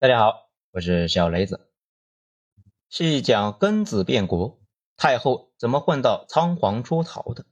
[0.00, 1.70] 大家好，我是小雷子。
[2.88, 4.58] 细讲庚子变国，
[4.96, 7.44] 太后怎么混到仓皇出逃的？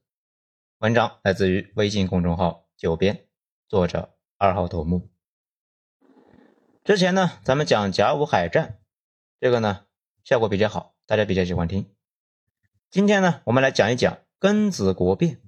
[0.79, 3.29] 文章来自于微信公众号“九编”，
[3.69, 5.11] 作者二号头目。
[6.85, 8.81] 之前呢，咱们讲甲午海战，
[9.39, 9.85] 这个呢
[10.25, 11.95] 效果比较好，大家比较喜欢听。
[12.89, 15.43] 今天呢，我们来讲一讲庚子国变，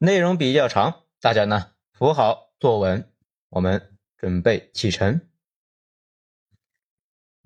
[0.00, 3.08] 内容比较长，大家呢扶好坐稳，
[3.50, 5.28] 我们准备启程。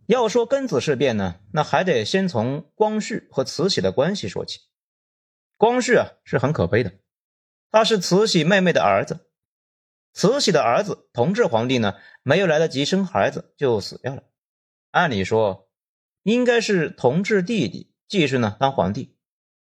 [0.07, 4.61] 要说庚子事变呢，那还得先从光绪和慈禧的关系说起。
[5.57, 6.93] 光绪啊是很可悲的，
[7.71, 9.27] 他是慈禧妹妹的儿子，
[10.13, 14.23] 慈禧的儿子同治皇帝呢没有来得及生孩子就死掉了。
[14.93, 15.69] 按理说
[16.23, 19.17] 应该是同治弟弟继续呢当皇帝，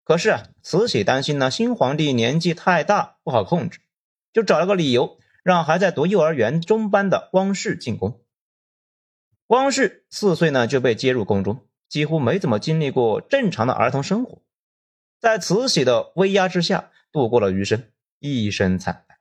[0.04, 3.80] 可是啊慈禧担心呢新皇帝年纪太大不好控制，
[4.32, 8.22] 就找了个理由让还在读幼儿园中班的光绪进宫。
[9.48, 14.42] 光绪四岁呢就被接入宫中，几乎没怎么经历过正常的儿童生活，
[15.20, 17.82] 在慈禧的威压之下度过了余生，
[18.18, 19.16] 一生惨淡。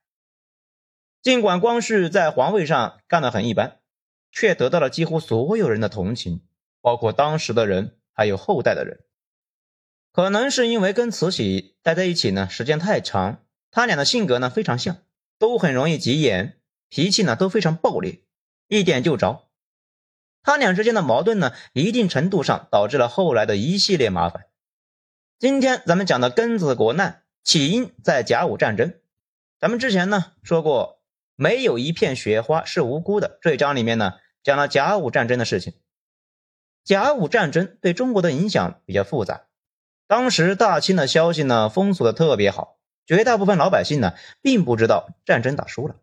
[1.22, 3.80] 尽管光绪在皇位上干得很一般，
[4.30, 6.42] 却得到了几乎所有人的同情，
[6.82, 9.06] 包括当时的人，还有后代的人。
[10.12, 14.98] 可能是因为跟慈禧待在一起呢时间太长，他俩的性格呢非常像，
[15.40, 18.24] 都很容易急眼，脾气呢都非常暴烈，
[18.68, 19.47] 一点就着。
[20.48, 24.46] 他俩之间的矛盾呢，一定程度上导致了后来的一系列麻烦。
[25.40, 28.94] 今天咱们讲的庚子国难起因在甲午战争。
[29.60, 31.02] 咱们之前呢说过，
[31.36, 33.40] 没有一片雪花是无辜的。
[33.42, 35.74] 这一章里面呢讲了甲午战争的事情。
[36.86, 39.48] 甲午战争对中国的影响比较复杂。
[40.08, 45.98] 当时大清的消息呢封锁的特别好，绝大部分老百姓呢并不知道战争打输了，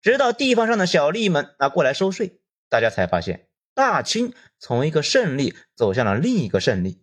[0.00, 2.38] 直到地方上的小吏们啊过来收税。
[2.72, 7.02] 大家才发现，大清从一个胜利走向了另一个胜利，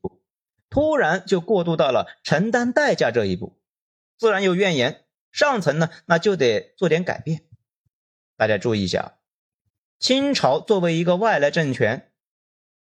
[0.68, 3.62] 突然就过渡到了承担代价这一步，
[4.18, 5.06] 自然有怨言。
[5.32, 7.44] 上层呢，那就得做点改变。
[8.36, 9.20] 大家注意一下，
[10.00, 12.12] 清朝作为一个外来政权，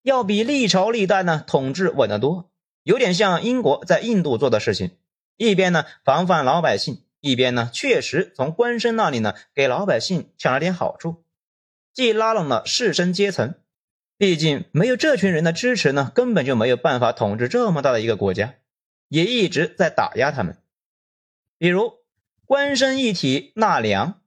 [0.01, 2.53] 要比历朝历代呢统治稳得多，
[2.83, 4.97] 有点像英国在印度做的事情，
[5.35, 11.25] 一边呢防范老百姓，一边呢确实从官绅那里呢给老百姓抢了点好处。
[11.97, 13.55] 既拉拢了士绅阶层，
[14.19, 18.53] 毕竟没有这群人的支持呢，根本就没有办法统治这么大的一个国家，
[19.07, 20.61] 也一直在打压他们。
[21.57, 21.93] 比如
[22.45, 24.21] 官绅一体纳粮，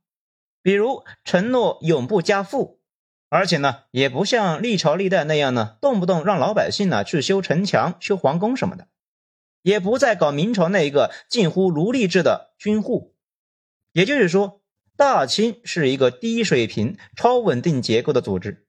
[0.63, 2.81] 比如承诺永不加赋，
[3.29, 8.89] 而且呢，也不像历朝历代那样呢，动不动让老百姓呢去修城墙、修皇宫什么的，
[9.63, 13.15] 也不再搞明朝那一个近乎奴隶制的军户。
[13.93, 14.60] 也就是说。
[15.01, 18.67] 大清是一个低水平、超稳定结构的组织，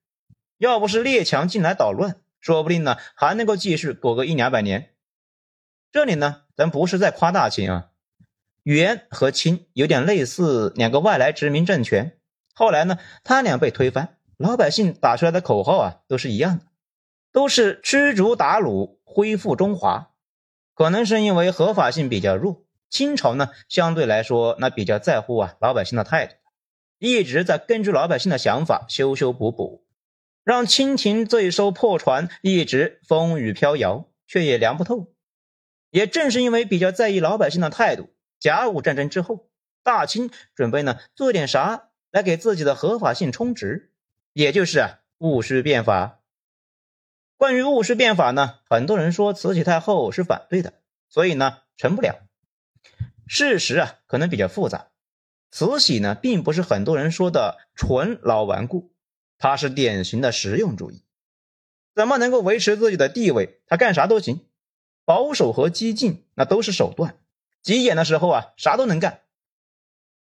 [0.58, 4.94] 要不是列强进来捣乱，说不定呢还能够继续苟个一两百年。
[5.92, 7.90] 这里呢，咱不是在夸大清啊，
[8.64, 12.18] 元和清有点类似两个外来殖民政权，
[12.54, 16.64] 后来呢，他俩被推翻，老百姓打出来的口号啊都是一样的，
[17.34, 20.12] 都是驱逐鞑虏，恢复中华。
[20.74, 22.64] 可能是因为合法性比较弱。
[22.92, 26.36] 清朝呢，相对来说那比较在乎啊老百姓的态度，
[27.00, 29.88] 一直在根据老百姓的想法修修补补，
[30.44, 35.14] 让清廷这一艘破船一直风雨飘摇，却也凉不透。
[35.90, 38.10] 也正是因为比较在意老百姓的态度，
[38.40, 39.50] 甲午战争之后，
[39.84, 43.94] 大清准备呢做点啥来给自己的合法性充值，
[44.34, 46.20] 也就是啊戊戌变法。
[47.38, 50.74] 关于戊戌变法呢，很多人说慈禧太后是反对的，
[51.08, 52.16] 所以呢成不了。
[53.28, 54.90] 事实啊，可能比较复杂。
[55.52, 58.94] 慈禧呢，并不是很多人说的纯老顽固，
[59.38, 61.04] 她是典型的实用主义。
[61.94, 64.48] 怎么能够维持自己的地位，她干啥都行。
[65.04, 67.18] 保守和激进那都是手段，
[67.62, 69.22] 急眼的时候啊，啥都能干。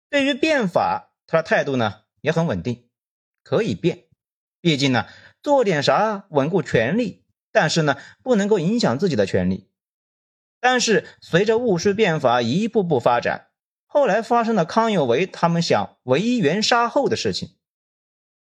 [0.08, 2.88] 对于变法，他的态度呢也很稳定，
[3.42, 4.04] 可以变。
[4.60, 5.06] 毕竟呢，
[5.42, 9.69] 做点啥稳固权力，但是呢，不能够影响自己的权利。
[10.60, 13.48] 但是随着戊戌变法一步步发展，
[13.86, 17.56] 后来发生了康有为他们想围元杀后的事情，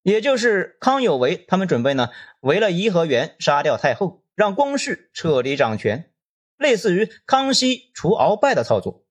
[0.04, 2.12] 也就是康有为他们准备呢
[2.42, 6.12] 围了颐和园杀掉太后，让光绪彻底掌权，
[6.58, 9.04] 类似于康熙除鳌拜的操作。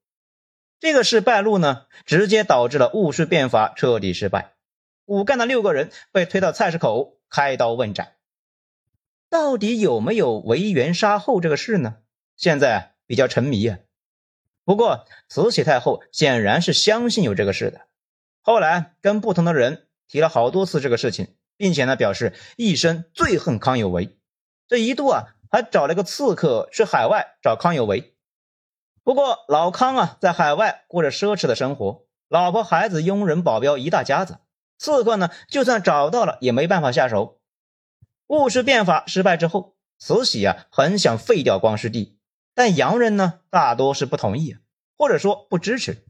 [0.79, 4.53] 这个事败露呢，直接导致了戊戌变法彻底失败，
[5.05, 8.13] 武干的六个人被推到菜市口开刀问斩。
[9.29, 11.97] 到底有没有围元杀后这个事呢？
[12.35, 13.79] 现在比较沉迷啊，
[14.63, 17.81] 不过慈禧太后显然是相信有这个事的。
[18.41, 24.17] 后来跟不同的人提了好多次这个事情，并且呢表示一生最恨康有为。
[24.67, 28.15] 这一度啊还找了个刺客去海外找康有为。
[29.03, 34.39] 不过老康啊在海外过着奢侈的生活，老婆孩子佣人保镖一大家子，
[34.77, 37.39] 刺客呢就算找到了也没办法下手。
[38.27, 42.14] 戊戌变法失败之后，慈禧啊很想废掉光绪帝，
[42.55, 44.57] 但洋人呢大多是不同意，
[44.97, 46.03] 或者说不支持。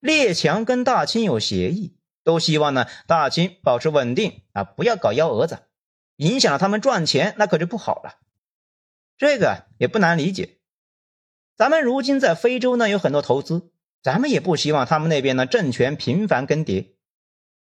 [0.00, 5.58] 列强跟大清有协议，都希望呢大清保持稳定啊，不要搞幺蛾子，
[6.16, 8.18] 影响了他们赚钱，那可就不好了。
[9.16, 10.58] 这个也不难理解。
[11.56, 16.94] 咱们如今在非洲呢有很多投资，咱们也不希望他们那边呢政权频繁更迭，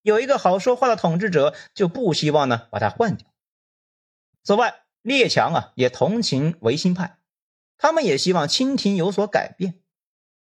[0.03, 3.27] 有一个好说话的统治者就不希望呢把他换掉。
[4.43, 7.16] 此外，列强啊也同情维新派，
[7.79, 9.81] 他们也希望清廷有所改变，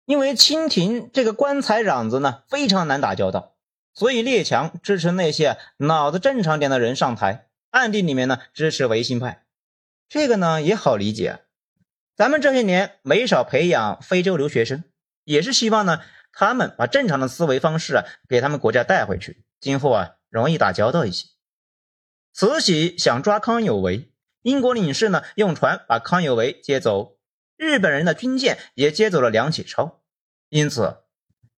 [0.05, 3.57] 因为清廷这个官才攘子呢非常难打交道，
[3.95, 9.45] 所以列强支持那些脑子正常点的人上台，暗地里面呢支持维新派，
[10.09, 11.41] 这个呢也好理解。
[12.17, 14.85] 咱们这些年没少培养非洲留学生，
[15.25, 21.29] 也是希望呢他们把正常的思维方式啊给他们国家带回去，今后啊容易打交道一些。
[22.33, 24.13] 慈禧想抓康有为，
[24.43, 27.17] 英国领事呢用船把康有为接走，
[27.61, 30.01] 日本人的军舰也接走了梁启超，
[30.49, 31.01] 因此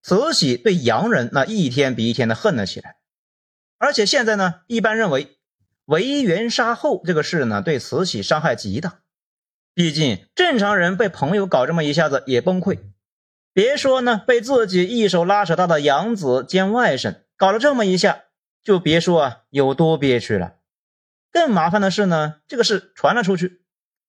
[0.03, 2.97] 慈禧对洋人那一天比一天的恨了起来。
[3.79, 5.39] 而且现在呢，一般认为
[5.85, 9.03] 维园杀后这个事呢，对慈禧伤害极大。
[9.75, 12.81] 毕竟正常人被朋友搞这么一下子也崩溃，
[13.53, 18.25] 别说呢被自己一手拉扯大的养子兼外甥搞了这么一下，
[18.61, 20.57] 就别说啊有多憋屈了。
[21.31, 23.62] 更麻烦的是呢，这个事传了出去，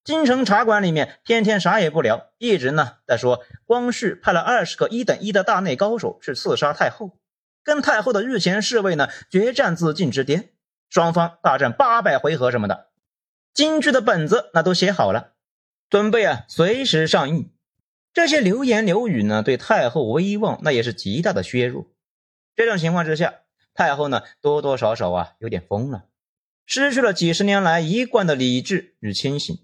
[0.04, 7.18] 京城茶馆里面天天啥也不聊，一直呢在说光绪派了二十个一等一的大内高手去刺杀太后，
[7.62, 10.50] 跟太后的御前侍卫呢决战自尽之巅，
[10.90, 12.88] 双方大战八百回合什么的，
[13.54, 15.32] 京剧的本子那都写好了，
[15.88, 17.50] 准备啊随时上映。
[18.12, 21.86] 这些流言流语呢，对太后威望那也是极大的削弱。
[22.54, 23.36] 这种情况之下，
[23.72, 26.04] 太后呢多多少少啊有点疯了。
[26.66, 29.58] 失去了几十年来一贯的理智与清醒，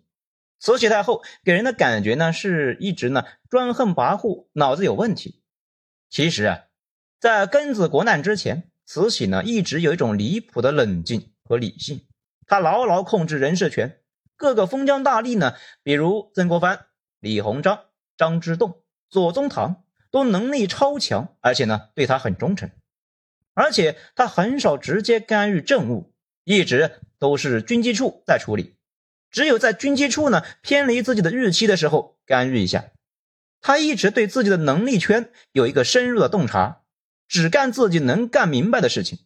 [0.61, 5.43] 慈禧太后给人的感觉呢，是一直呢专横跋扈，脑子有问题。
[6.11, 6.65] 其实啊，
[7.19, 12.07] 在庚子国难之前，慈禧呢一直有一种离谱的冷静和理性，
[12.47, 14.01] 她牢牢控制人事权，
[14.37, 16.87] 各个封疆大吏呢，比如曾国藩、
[17.21, 17.87] 李鸿章、
[18.19, 22.71] 张之洞、左宗棠，都能力超强，而且呢对他很忠诚，
[23.55, 26.13] 而且他很少直接干预政务。
[26.45, 28.75] 一直都是军机处在处理，
[29.31, 32.91] 只有在军机处呢偏离自己的预期的时候干预一下。
[33.61, 36.83] 他一直对自己的能力圈有一个深入的洞察，
[37.29, 39.19] 只干自己能干明白的事情。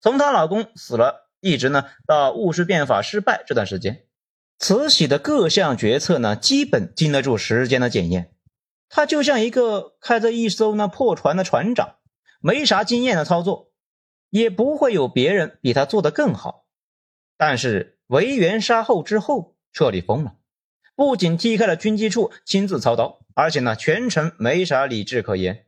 [0.00, 4.06] 从她老公死了，一直呢到戊戌变法失败这段时间，
[4.58, 8.34] 慈禧的各项决策呢基本经得住时间的检验。
[8.88, 11.96] 她就像一个开着一艘那破船的船长，
[12.40, 13.70] 没啥经验的操作。
[14.28, 16.64] 也不会有别人比他做得更好，
[17.36, 20.34] 但是维园杀后之后彻底疯了，
[20.96, 25.66] 不仅踢开了军机处亲自操刀，而且呢全程没啥理智可言。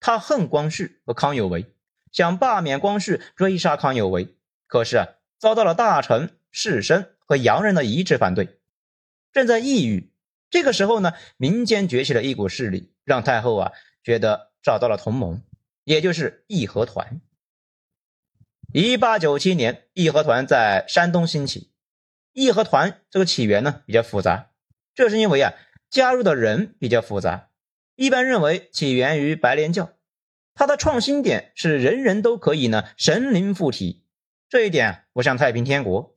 [0.00, 1.66] 他恨光绪和康有为，
[2.10, 4.34] 想罢免光绪，追杀康有为，
[4.66, 5.06] 可是啊
[5.38, 8.58] 遭到了大臣、士绅和洋人的一致反对，
[9.30, 10.10] 正在抑郁。
[10.48, 15.42] 这个时候呢，民间崛起了一股势力，让太后啊觉得找到了同盟，
[15.84, 17.20] 也就是义和团。
[18.72, 21.71] 一八九七年，义和团在山东兴起。
[22.32, 24.50] 义和团这个起源呢比较复杂，
[24.94, 25.52] 这是因为啊
[25.90, 27.48] 加入的人比较复杂。
[27.94, 29.92] 一般认为起源于白莲教，
[30.54, 34.04] 它的创新点是人人都可以呢神灵附体。
[34.48, 36.16] 这一点不像太平天国，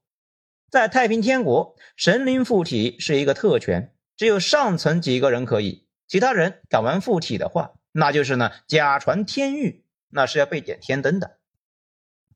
[0.69, 11.37] 在太平天国神灵附体是一个特权，只有上层几个人可以，其他人敢玩附体的话，那就是呢假传天谕，那是要被点天灯的。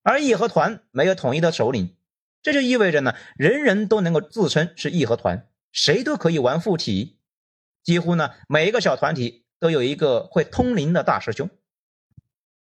[0.03, 1.97] 而义和团没有统一的首领，
[2.41, 7.17] 这就意味着呢，人人都能够自称是义和团，谁都可以玩附体。
[7.83, 11.49] 几乎呢，每一个小团体都有一个会通灵的大师兄。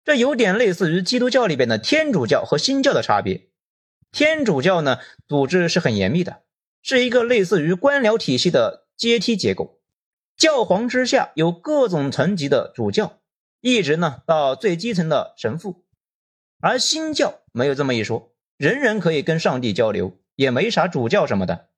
[0.04, 3.48] 这有点类似于基督教里边的天主教和新教的差别。
[4.12, 6.42] 天主教呢，组织是很严密的，
[6.80, 9.80] 是一个类似于官僚体系的阶梯结构，
[10.36, 13.18] 教皇之下有各种层级的主教，
[13.60, 15.84] 一直呢到最基层的神父。
[16.60, 21.68] 而新教没有这么一说，人人可以跟上帝交流，也没啥主教什么的。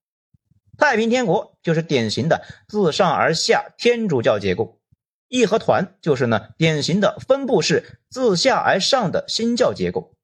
[0.76, 4.80] 太平天国就是典型的自上而下天主教结构，
[5.26, 10.14] 义和团就是呢典型的分布式自下而上的新教结构。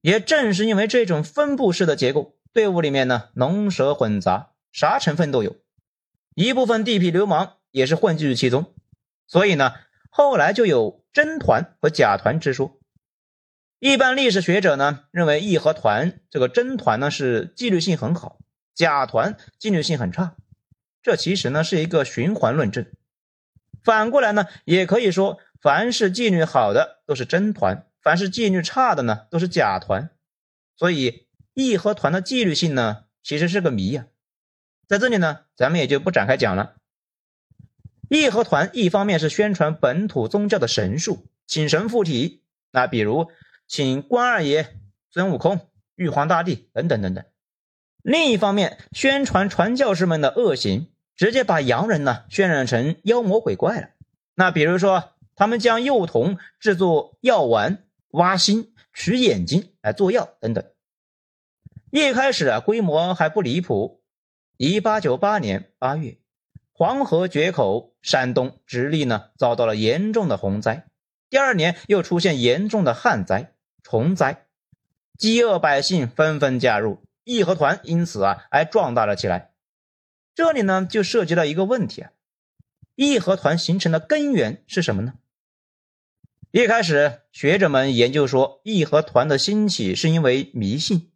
[0.00, 5.54] 也正是因为这种分布式的结构，队伍里面呢龙蛇混杂，啥成分都有，
[6.34, 8.74] 一部分地痞流氓也是混迹于其中，
[9.28, 9.74] 所以呢
[10.10, 12.80] 后来就有真团和假团之说。
[13.78, 18.38] 一般历史学者呢认为义和团这个真团呢是纪律性很好，
[18.74, 20.36] 假团纪律性很差，
[21.02, 22.86] 这其实呢是一个循环论证。
[23.84, 27.86] 反过来呢也可以说，凡是纪律好的都是真团。
[28.02, 30.10] 凡是纪律差的呢，都是假团，
[30.76, 34.06] 所以义和团的纪律性呢，其实是个谜呀。
[34.86, 36.76] 在这里呢，咱们也就不展开讲了。
[38.08, 43.28] 义和团一方面是宣传本土宗教的神术，请神附体，那比如
[43.66, 44.76] 请关二爷、
[45.10, 45.60] 孙悟空、
[45.94, 47.24] 玉皇大帝等等等等；
[48.02, 53.88] 另一方面宣传传教士们的恶行，直接把洋人呢渲染成妖魔鬼怪了。
[54.34, 57.82] 那比如说，他们将幼童制作药丸。
[58.10, 60.64] 挖心、取眼睛来做药等等。
[61.90, 64.02] 一开始啊，规模还不离谱。
[64.56, 66.16] 一八九八年八月，
[66.72, 70.86] 黄河决口，山东直隶呢遭到了严重的洪灾。
[71.28, 73.52] 第二年又出现严重的旱灾、
[73.88, 74.48] 虫灾，
[75.16, 79.52] 饥饿百姓纷纷加入义和团，因此啊，而壮大了起来。
[80.34, 82.10] 这里呢，就涉及到一个问题啊：
[82.96, 85.14] 义和团形成的根源是什么呢？
[86.50, 91.12] 一开始，学者们研究说义和团的兴起是因为迷信。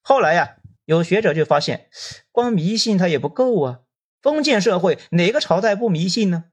[0.00, 1.90] 后来呀，有学者就发现，
[2.32, 3.80] 光迷信它也不够啊。
[4.22, 6.44] 封建社会哪个朝代不迷信呢？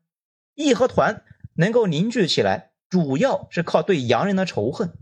[0.54, 1.24] 义和团
[1.54, 4.98] 能够凝聚起来，主要是靠对洋人的仇恨。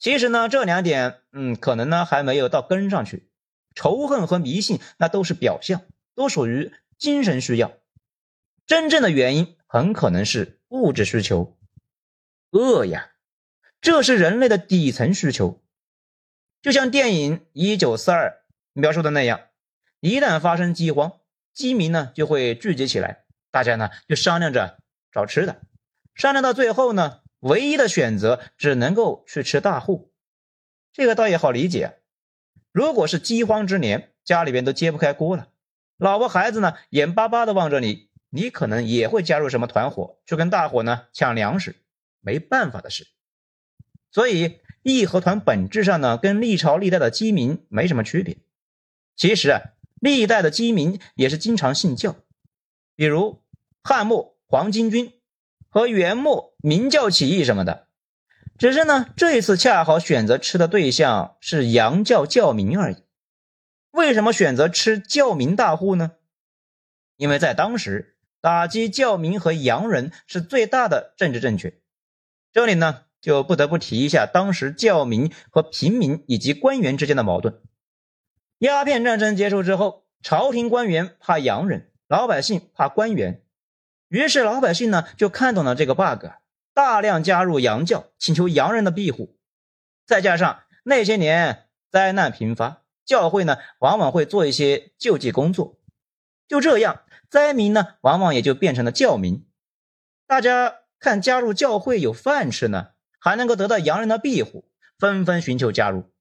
[0.00, 3.28] 其实呢，这两点，嗯，可能呢还没有到根上去。
[3.74, 5.82] 仇恨和迷信那都是表象，
[6.14, 7.72] 都属于精神需要。
[8.66, 11.56] 真正的原因很可能是物质需求。
[12.50, 13.10] 饿呀，
[13.82, 15.62] 这是人类的底层需求。
[16.62, 18.30] 就像电影《一九四二》
[18.72, 19.40] 描述的那样，
[20.00, 21.20] 一旦发生饥荒，
[21.52, 24.78] 饥民呢就会聚集起来，大家呢就商量着
[25.12, 25.60] 找吃的。
[26.14, 30.12] 商量到最后呢，唯一的选择只能够去吃大户。
[30.92, 31.98] 这个倒也好理解。
[32.72, 35.48] 如果是饥荒之年，家里边都揭不开锅了，
[35.98, 41.76] 老婆孩子呢眼巴巴的望着你，你可能也会加入什么团伙，去跟大伙呢抢粮食。
[42.22, 43.06] 没办法的事，
[44.10, 48.36] 所以义和团本质上呢，跟历朝历代的饥民没什么区别。
[49.16, 49.62] 其实啊，
[50.00, 52.16] 历代的饥民也是经常信教，
[52.94, 53.42] 比如
[53.82, 55.14] 汉末黄巾军
[55.70, 57.86] 和元末明教起义什么的。
[58.58, 62.96] 只是呢，这一次恰好选择吃的对象是洋教教民而已。
[63.92, 66.12] 为什么选择吃教民大户呢？
[67.16, 71.74] 因为在当时，打击教民和洋人是最大的政治正确。
[72.52, 77.60] 这里呢，就不得不提一下当时教民和平民以及官员之间的矛盾。
[78.58, 83.42] 鸦片战争结束之后，朝廷官员怕洋人，老百姓怕官员，
[84.10, 86.26] 于是老百姓呢就看懂了这个 bug，
[86.74, 89.38] 大量加入洋教，请求洋人的庇护。
[90.06, 95.78] 再加上那些年灾难频发，教会呢往往会做一些救济工作，
[96.46, 97.00] 就这样，
[97.30, 99.46] 灾民呢往往也就变成了教民，
[100.26, 100.76] 大家。
[101.02, 102.88] 看加入教会有饭吃呢，
[103.18, 106.12] 还能够得到洋人的庇护，纷纷寻求加入。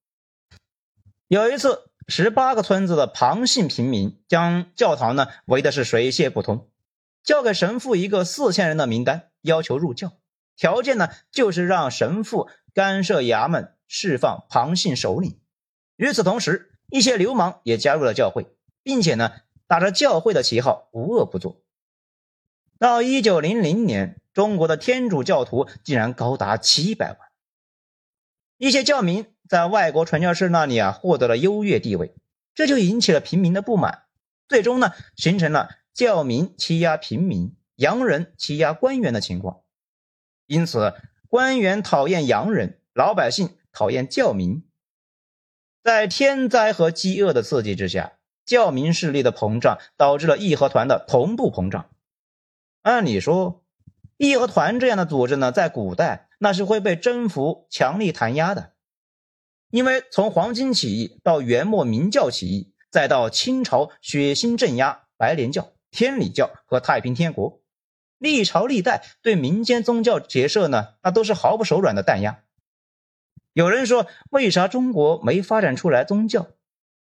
[1.28, 6.70] 有一次，十八个村子的庞姓平民将教堂呢围的是水泄不通，
[7.24, 10.14] 交给神父一个四千人的名单，要求入教，
[10.56, 15.40] 条件呢就是让神父干涉衙门，释放庞姓首领。
[15.96, 19.32] 与此同时，一些流氓也加入了教会，并且呢
[19.68, 21.62] 打着教会的旗号无恶不作。
[22.78, 24.16] 到一九零零年。
[24.32, 27.18] 中国的天主教徒竟然高达七百万，
[28.58, 32.16] 一些教民在外国传教士那里啊获得了优越地位，
[32.56, 34.04] 这就引起了平民的不满，
[34.48, 39.64] 最终呢形成了教民欺压平民、洋人欺压官员的情况。
[40.46, 40.94] 因此，
[41.28, 44.64] 官员讨厌洋人，老百姓讨厌教民。
[45.84, 48.14] 在天灾和饥饿的刺激之下，
[48.46, 51.90] 教民势力的膨胀导致了义和团的同步膨胀。
[52.84, 53.66] 按理说。
[54.16, 58.72] 义和团这样的组织呢，在古代那是会被征服、强力弹压的，
[59.70, 67.62] 因为从黄巾起义到元末明教起义，再到清朝血腥镇压白莲教、天理教和太平天国，
[68.18, 72.44] 历朝历代对民间宗教结社呢，那都是毫不手软的弹压。
[73.54, 76.48] 有人说，为啥中国没发展出来宗教？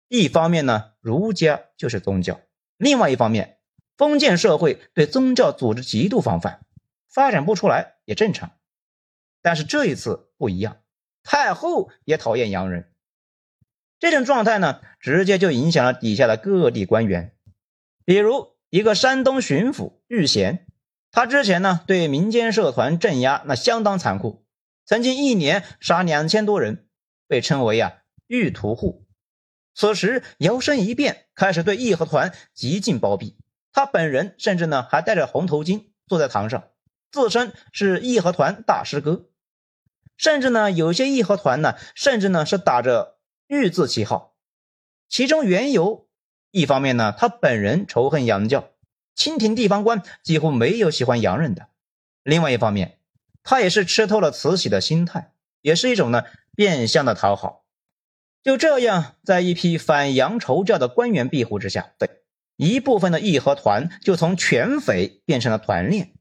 [0.08, 2.42] 一方面呢，儒家就是宗教；
[2.78, 3.58] 另外一方面，
[3.98, 6.66] 封建社会对宗教组织极度防范，
[7.10, 8.52] 发展不出来也正常。
[9.42, 10.78] 但是这一次不一样，
[11.24, 12.92] 太后也讨厌洋人。
[14.00, 17.36] 这种状态呢，直接就影响了底下的各地官员，
[18.06, 20.68] 比如一个山东巡抚玉贤，
[21.12, 24.46] 他之前呢对民间社团镇压那相当残酷，
[24.86, 26.88] 曾经一年杀两千多人，
[27.28, 27.94] 被称为啊
[28.28, 29.06] 玉屠户。
[29.74, 33.38] 此时摇身一变，开始对义和团极尽包庇。
[33.72, 36.70] 他本人甚至呢还戴着红头巾坐在堂上，
[37.12, 39.30] 自称是义和团大师哥，
[40.18, 43.14] 甚至呢有些义和团呢甚至呢是打着。
[43.48, 44.36] 玉字旗号，
[45.08, 46.05] 其中缘由，
[46.56, 48.70] 一方面呢，他本人仇恨洋教，
[49.14, 51.64] 清廷地方官几乎没有喜欢洋人的；
[52.24, 52.98] 另外一方面，
[53.44, 56.24] 他也是吃透了慈禧的心态，也是一种呢
[56.56, 57.66] 变相的讨好。
[58.42, 62.24] 就这样，在一批反洋仇教的官员庇护之下，对
[62.56, 66.14] 一部分的义和团就从全匪变成了团练，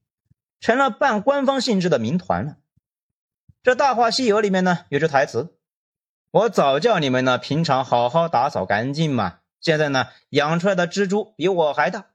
[0.58, 2.56] 成了半官方性质的民团了。
[3.62, 5.56] 这《大话西游》里面呢有句台词。
[6.32, 9.38] 我早叫你们呢，平常好好打扫干净嘛。
[9.64, 12.10] 现在呢，养出来的蜘蛛比我还大。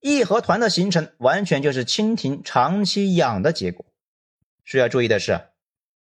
[0.00, 3.86] 义和团的形成完全就是清廷长期养的结果。
[4.64, 5.50] 需要注意的是，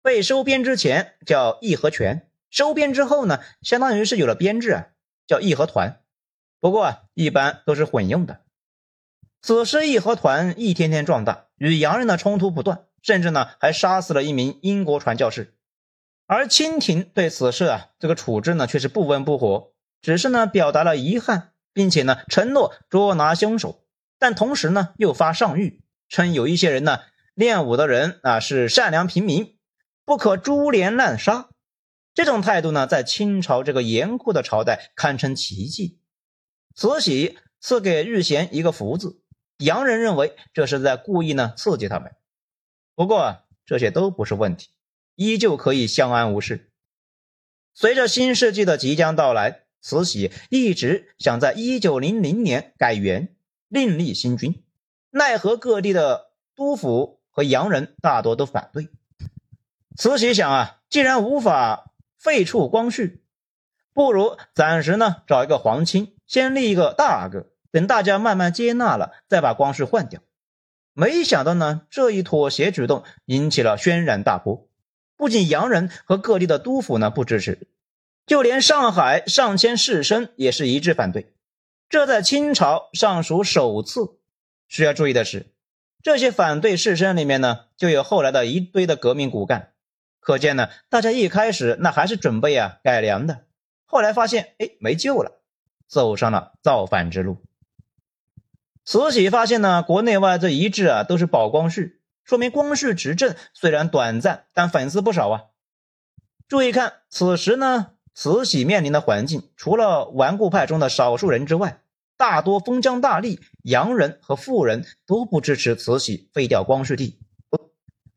[0.02, 4.88] 被收编之前叫义和拳，收编之后呢，相当于是有了编制啊，
[5.28, 6.02] 叫义和团。
[6.62, 8.40] 不过啊，一般都是混用的。
[9.42, 15.54] 此时义和团一天天壮大，与洋人的冲突不断，甚至呢，还杀死了一名英国传教士。
[16.26, 19.74] 而清廷对此事啊，这个处置呢却是不温不火，
[20.06, 23.84] 只是呢表达了遗憾，并且呢承诺捉拿凶手，
[24.20, 27.00] 但同时呢又发上谕，称有一些人呢
[27.34, 29.58] 练武的人啊是善良平民，
[30.06, 31.50] 不可株连滥杀。
[32.14, 36.00] 这种态度呢，在清朝这个严酷的朝代堪称奇迹。
[36.76, 39.24] 慈禧赐给玉贤一个福字，
[39.58, 42.12] 洋人认为这是在故意呢刺激他们。
[42.94, 44.70] 不过这些都不是问题。
[45.16, 46.72] 依旧可以相安无事。
[47.74, 53.36] 随着新世纪的即将到来，慈禧一直想在一九零零年改元，
[53.68, 54.64] 另立新君，
[55.12, 58.90] 奈何各地的督府和洋人大多都反对。
[59.96, 63.22] 慈禧想啊，既然无法废黜光绪，
[63.94, 70.20] 不如暂时呢找一个皇亲，先立一个大阿哥，等大家慢慢接纳了，再把光绪换掉。
[70.94, 74.68] 没想到呢，这一妥协举动引起了轩然大波。
[75.16, 77.68] 不仅洋人和各地的督府呢不支持，
[78.26, 81.34] 就连上海上千士绅也是一致反对。
[81.88, 84.20] 这在清朝尚属首次。
[84.68, 85.54] 需要注意的是，
[86.02, 89.74] 这些反对士绅里面呢，就有后来的一堆的革命骨干。
[90.20, 93.46] 可见呢，大家一开始那还是准备啊改良的，
[93.86, 95.44] 后来发现哎没救了，
[95.88, 97.38] 走上了造反之路。
[98.84, 102.02] 慈禧发现呢，国内外这一致啊都是保光绪。
[102.24, 105.44] 说明光绪执政虽然短暂，但粉丝不少啊。
[106.48, 111.82] 注意看，此时呢，慈禧面临的环境，除了顽固派中的少数人之外，
[112.16, 117.20] 大多封疆大吏、洋人和富人都不支持慈禧废掉光绪帝。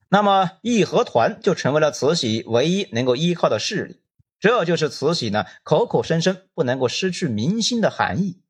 [0.09, 4.01] 那么义和团就成为了慈禧唯一能够依靠的势力。
[4.39, 8.41] 这就是慈禧呢口口声声不能够失去民心的含义。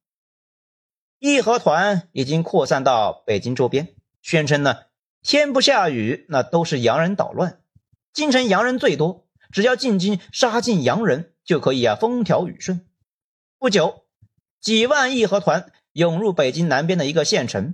[1.18, 3.88] 义和团已经扩散到北京周边，
[4.22, 4.82] 宣称呢。
[5.22, 7.60] 天不下雨，那都是洋人捣乱。
[8.12, 12.86] 京城洋人最多，只要进京杀尽洋人，就可以啊风调雨顺。
[13.58, 14.04] 不久，
[14.60, 17.72] 几万义和团涌入北京南边的一个县城，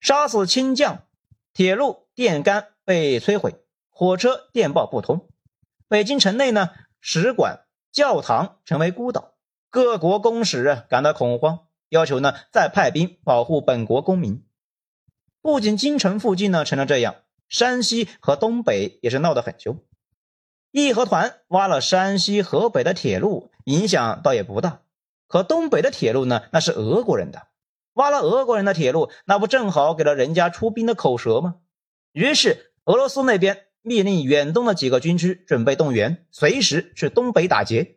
[0.00, 1.04] 杀死清将，
[1.52, 5.28] 铁路、电杆被摧毁，火车、电报不通。
[5.86, 7.60] 北京城内呢，使馆、
[7.92, 9.34] 教堂成为孤岛，
[9.70, 14.44] 各国公使啊感到恐慌，要求呢再派兵保护本国公民。
[15.40, 17.14] 不仅京城附近呢成了这样，
[17.48, 19.78] 山西和东北也是闹得很凶。
[20.70, 24.82] 义和团挖了山西、河北的铁路，影响倒也不大。
[25.26, 27.48] 可东北的铁路呢，那是俄国人的，
[27.94, 31.56] 挖了俄国人的铁路，那不正好给了人家出兵的口舌吗？
[32.12, 37.96] 于是俄罗斯那边命令远东的几个军区准备动员，随时去东北打劫。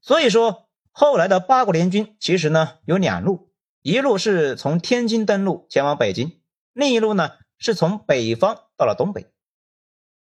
[0.00, 3.52] 所以说，后来的八国联军其实呢有两路。
[3.82, 6.40] 一路是从天津登陆前往北京，
[6.72, 9.26] 另一路呢是从北方到了东北。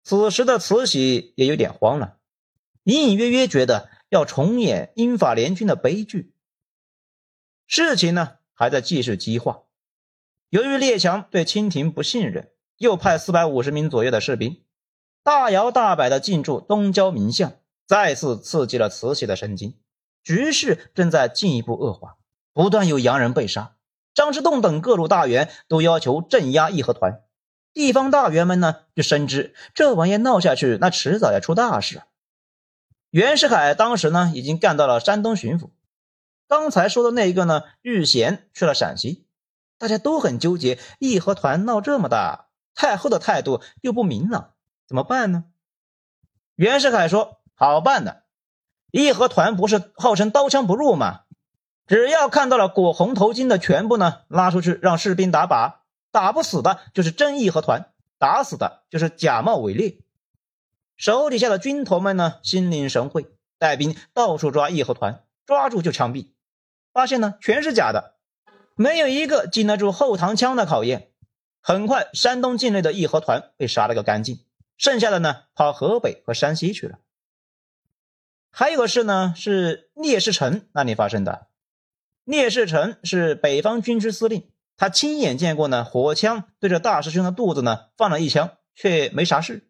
[0.05, 2.17] 此时的慈禧也有点慌了，
[2.83, 6.31] 隐隐约约觉得要重演英法联军的悲剧。
[7.65, 9.63] 事情呢还在继续激化。
[10.49, 14.61] 由于列强对清廷不信任，又派四百五十名左右的士兵，
[15.23, 17.53] 大摇大摆的进驻东郊民巷，
[17.87, 19.75] 再次刺激了慈禧的神经。
[20.23, 22.17] 局势正在进一步恶化。
[22.53, 23.75] 不断有洋人被杀，
[24.13, 27.23] 张之洞等各路大员都要求镇压义和团。
[27.75, 32.03] 地方大员们呢，就深知这玩意闹下去，那迟早要出大事。
[33.09, 35.71] 袁世凯当时呢，已经干到了山东巡抚。
[36.47, 39.25] 刚才说的那一个呢，日贤去了陕西，
[39.77, 40.79] 大家都很纠结。
[40.99, 44.53] 义和团闹这么大，太后的态度又不明朗，
[44.87, 45.43] 怎么办呢？
[46.55, 48.23] 袁世凯说：“好办的，
[48.89, 51.23] 义和团不是号称刀枪不入吗？
[51.87, 55.79] 只要看到了裹红头巾的，全部呢拉出去让士兵打靶。”
[56.15, 59.97] 打不死的就是真义和团，打死的就是假冒伪劣。
[60.95, 66.29] 手底下的军头们呢，心领神会，带兵到处抓义和团，抓住就枪毙。
[66.93, 68.15] 发现呢，全是假的，
[68.75, 71.11] 没有一个经得住后膛枪的考验。
[71.59, 74.39] 很快，山东境内的义和团被杀了个干净，
[74.77, 76.99] 剩下的呢，跑河北和山西去了。
[78.49, 81.47] 还有个事呢，是聂士成那里发生的。
[82.23, 84.49] 聂士成是北方军区司令。
[84.77, 89.69] 他亲眼见过呢，火枪对着大师兄的肚子呢放了一枪，却没啥事。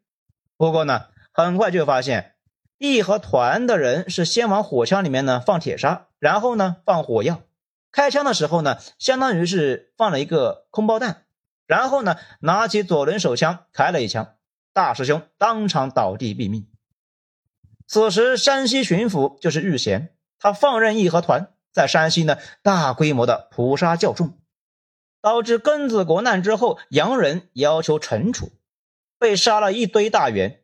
[0.58, 2.36] 不过呢，很快就发现
[2.78, 7.42] 义和团的人是先往火枪里面呢放铁砂，然后呢放火药。
[7.92, 11.26] 开枪的时候呢，相当于是放了一个空包弹，
[11.68, 14.36] 然后呢拿起左轮手枪开了一枪，
[14.74, 16.68] 大师兄当场倒地毙命。
[17.88, 24.40] 此时山西巡抚就是日贤，他放任义和团在山西呢大规模的屠杀教众。
[25.26, 28.52] 导致庚子国难之后，洋人要求惩处，
[29.18, 30.64] 被杀了一堆大员。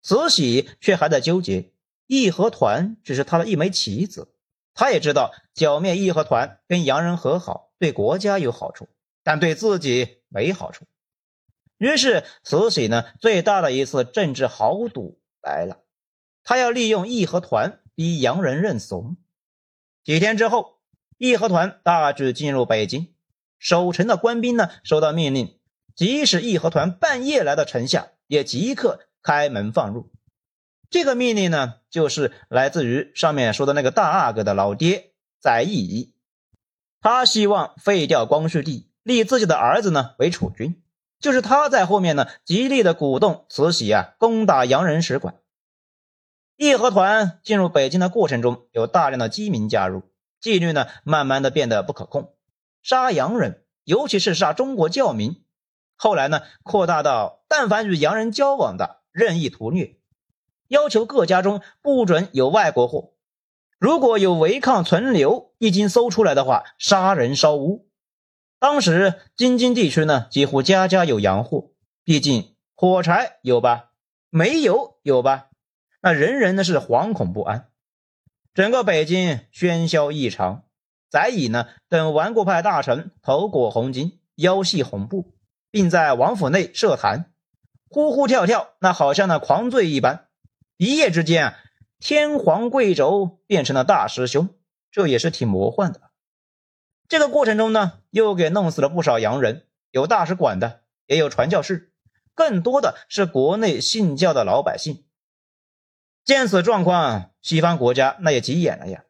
[0.00, 1.74] 慈禧却还在纠结，
[2.06, 4.32] 义和团只是他的一枚棋子。
[4.72, 8.88] 他也知道剿灭义和团跟洋人和好对国家有好处，
[9.22, 10.86] 但对自己没好处。
[11.76, 15.82] 于是慈禧呢，最大的一次政治豪赌来了，
[16.42, 19.18] 他要利用义和团逼洋人认怂。
[20.02, 20.78] 几天之后，
[21.18, 23.12] 义和团大举进入北京。
[23.60, 25.56] 守城的官兵呢，收到命令，
[25.94, 30.10] 即使义和团半夜来到城下，也即刻开门放入。
[30.88, 36.14] 这个命令呢，就是来自于上面说的那个大阿哥的老爹载义
[37.00, 40.82] 他希望废掉光绪帝，立自己的儿子呢为储君。
[41.20, 45.34] 就是他在后面呢，极力的鼓动慈禧啊，攻打洋人使馆。
[46.56, 50.02] 义和团进入北京的过程中，有大量的饥民加入，
[50.40, 52.34] 纪律呢，慢慢的变得不可控。
[52.82, 55.44] 杀洋人，尤其是杀中国教民。
[55.96, 59.96] 后来呢，扩大到但凡与洋人交往的，任意屠虐，
[60.68, 63.12] 要求各家中不准有外国货。
[63.78, 67.88] 如果有违抗存留，一经搜出来的话，杀人烧屋。
[68.58, 71.70] 当时京津地区呢，几乎家家有洋货，
[72.04, 73.90] 毕竟火柴有吧，
[74.28, 75.48] 煤油有吧，
[76.02, 77.70] 那人人呢是惶恐不安，
[78.52, 80.64] 整个北京喧嚣异常。
[81.10, 85.34] 载乙呢等顽固派大臣头裹红巾，腰系红布，
[85.70, 87.32] 并在王府内设坛，
[87.88, 90.28] 呼呼跳跳，那好像那狂醉一般。
[90.76, 91.56] 一夜之间，
[91.98, 94.48] 天皇贵胄变成了大师兄，
[94.90, 96.12] 这也是挺魔幻的。
[97.08, 101.92] 这个过程中呢，又给弄死了不少洋人，有大使馆的，也有传教士，
[102.34, 105.04] 更多的是国内信教的老百姓。
[106.24, 109.04] 见此状况，西方国家那也急眼了呀。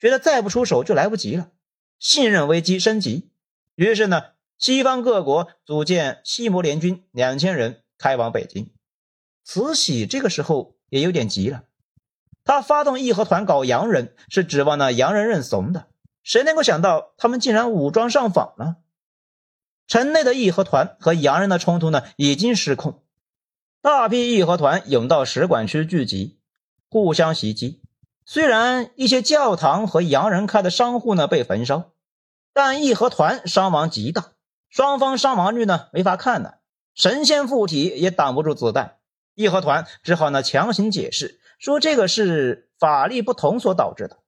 [0.00, 1.50] 觉得再不出手就来不及了，
[1.98, 3.30] 信任危机升级。
[3.74, 4.22] 于是呢，
[4.56, 8.72] 西方各国组建西摩联军两千人开往北京。
[9.44, 11.64] 慈禧这个时候也有点急了，
[12.44, 15.88] 他发动义和团搞洋人，是指望呢洋人认怂的。
[16.22, 18.76] 谁能够想到他们竟然武装上访呢？
[19.86, 23.02] 城内的义和团和洋人的冲突呢已经失控，
[23.80, 26.38] 大批义和团涌到使馆区聚集，
[26.90, 27.80] 互相袭击。
[28.30, 31.92] 虽然一些教堂和洋人开的商户呢被焚烧，
[32.52, 34.32] 但义和团伤亡极大，
[34.68, 36.56] 双方伤亡率呢没法看呢。
[36.94, 38.98] 神仙附体也挡不住子弹，
[39.32, 44.18] 义和团只好呢强行解释说这个是法力不同所导致的。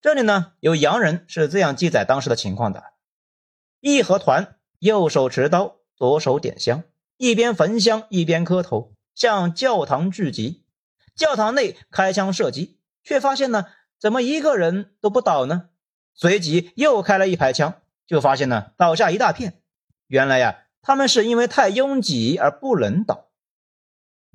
[0.00, 2.84] 这里呢有洋人是这样记载当时的情况的：
[3.80, 6.84] 义和团右手持刀，左手点香，
[7.16, 10.62] 一边焚香一边磕头，向教堂聚集，
[11.16, 12.78] 教堂内开枪射击。
[13.04, 13.66] 却发现呢，
[13.98, 15.68] 怎么一个人都不倒呢？
[16.14, 19.60] 随即又开了一排枪，就发现呢，倒下一大片。
[20.06, 23.28] 原来呀，他们是因为太拥挤而不能倒。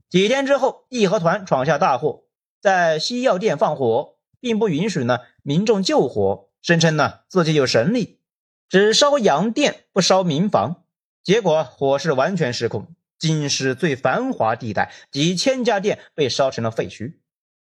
[0.10, 2.24] 几天之后，义和团闯下大祸，
[2.60, 8.20] 在西药店放火，并不允许呢民众救火，声称呢自己有神力，
[8.68, 10.84] 只烧洋店不烧民房。
[11.24, 17.20] 结果火势完全失控，京师最繁华地带几千家店被烧成了废墟。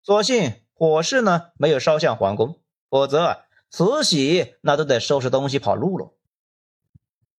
[0.02, 0.63] 所幸。
[0.74, 2.60] 火势呢没有烧向皇宫，
[2.90, 3.38] 否则啊，
[3.70, 6.12] 慈禧那都得收拾东西跑路了。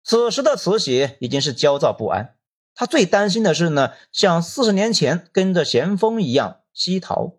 [0.02, 2.36] 此时的慈禧已经是焦躁不安，
[2.74, 7.34] 她最担心的是呢，像四十年前跟着咸丰一样西逃，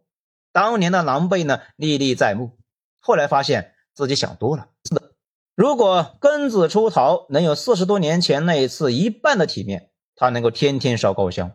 [0.52, 2.58] 当年的狼狈呢历历在目。
[3.00, 5.12] 后来发现自己想多了，是的
[5.54, 11.52] 如果庚子出逃能有四十多年前那一次一半的体面，她能够天天烧高香。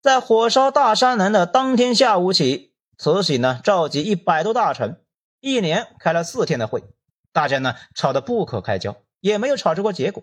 [0.00, 5.02] 在火烧大山南的当天下午起，慈禧呢召集一百多大臣，
[5.40, 6.84] 一连开了四天的会，
[7.32, 8.96] 大家呢吵得不可开交。
[9.20, 10.22] 也没有吵出过结果。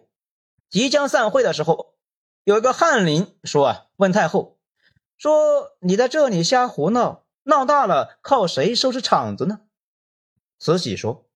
[0.70, 1.96] 即将散会的时候，
[2.44, 4.58] 有一个翰林说：“啊，问太后，
[5.18, 9.60] 说你在这里瞎胡闹，闹大了靠谁收拾场子呢？”
[10.60, 11.28] 慈禧说：“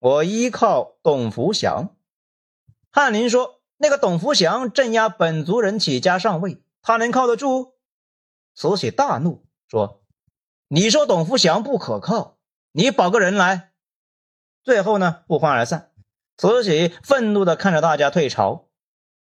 [0.00, 1.96] 我依靠董福祥。”
[2.90, 7.74] 翰林说：“那个董福祥镇压本族人起家上位，他能靠得住？”
[8.54, 10.02] 慈禧大怒说
[10.68, 12.38] ：“你说董福祥不可靠，
[12.72, 13.72] 你保个人来。”
[14.64, 15.92] 最后呢，不欢而散。
[16.36, 18.68] 慈禧愤怒地看着大家退朝。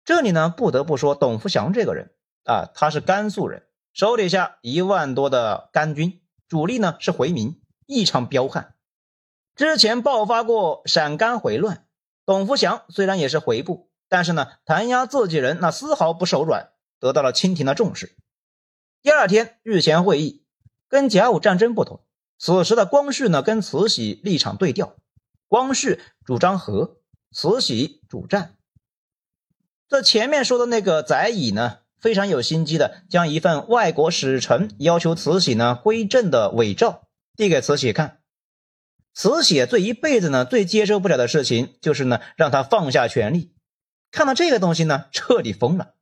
[0.03, 8.75] 这里呢，不得不说董福祥这个人啊，他是甘肃人，手底下一万多的甘军，主力呢是回民，异常彪悍。
[9.55, 11.87] 之前爆发过陕甘回乱，
[12.25, 18.15] 董福祥虽然也是回部，但是呢，弹压自己人那丝毫不手软，得到了清廷的重视。
[19.01, 20.44] 第二天日前会议，
[20.89, 22.01] 跟甲午战争不同，
[22.37, 24.95] 此时的光绪呢跟慈禧立场对调，
[25.47, 26.97] 光绪主张和。
[27.37, 28.55] 慈禧主战，
[29.89, 38.19] 这前面说的那个载乙呢，非常有心机的，将一份外国使臣要求慈禧呢归正的伪诏递给慈禧看。
[39.13, 43.53] 慈禧这一辈子呢最接受不了的事情，就是呢让他放下权力。
[44.11, 45.95] 看到这个东西呢，彻底疯了。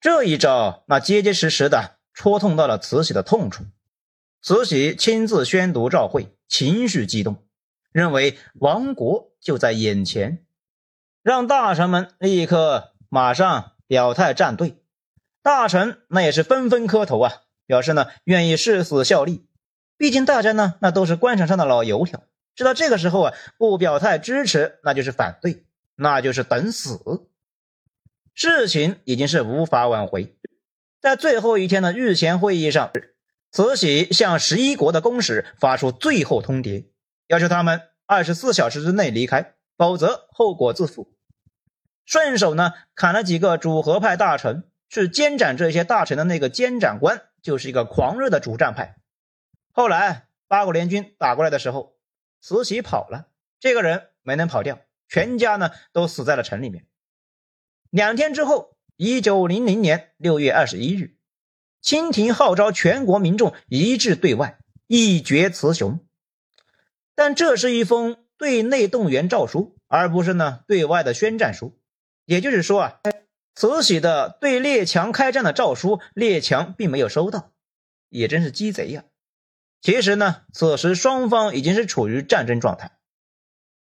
[0.00, 3.64] 这一招那结结实实的戳痛到了慈禧的痛处。
[4.42, 7.44] 慈禧亲自宣读诏会，情绪激动，
[7.92, 10.44] 认为亡国就在眼前。
[11.22, 14.78] 让大臣们立刻马上表态站队，
[15.42, 19.44] 大臣那也是纷纷磕头啊，表示呢愿意誓死效力。
[19.98, 22.22] 毕竟大家呢那都是官场上的老油条，
[22.54, 27.26] 知道这个时候啊不表态支持，那就是反对，那就是等死。
[28.32, 30.34] 事情已经是无法挽回。
[30.98, 32.90] 在最后一天的日前会议上，
[33.50, 36.86] 慈禧向十一国的公使发出最后通牒，
[37.28, 39.54] 要求他们二十四小时之内离开。
[39.80, 41.10] 否则后果自负。
[42.04, 48.98] 顺手呢砍了几个主和派大臣，是监斩这些大臣的那个监斩官，就是一个狂热的主战派。
[49.72, 51.96] 后来八国联军打过来的时候，
[52.42, 56.84] 慈禧跑了，这个人没能跑掉，全家呢都死在了城里面。
[57.88, 61.16] 两天之后，一九零零年六月二十一日，
[61.80, 66.00] 清廷号召全国民众一致对外，一决雌雄。
[67.14, 68.16] 但这是一封。
[68.40, 71.78] 对内动员诏书，而不是呢对外的宣战书。
[72.24, 73.00] 也就是说啊，
[73.54, 77.52] 慈禧的对列强开战的诏书，列强并没有收到，
[78.08, 79.04] 也真是鸡贼呀。
[79.82, 82.92] 其实呢，此时双方已经是处于战争状态。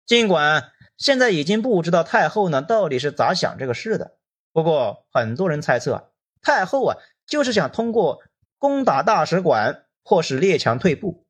[0.05, 4.19] 尽管现在已经不知道太后呢到底是咋想这个事的，
[4.53, 8.21] 不过很多人猜测，太后啊就是想通过
[8.57, 11.25] 攻打大使馆，迫使列强退步。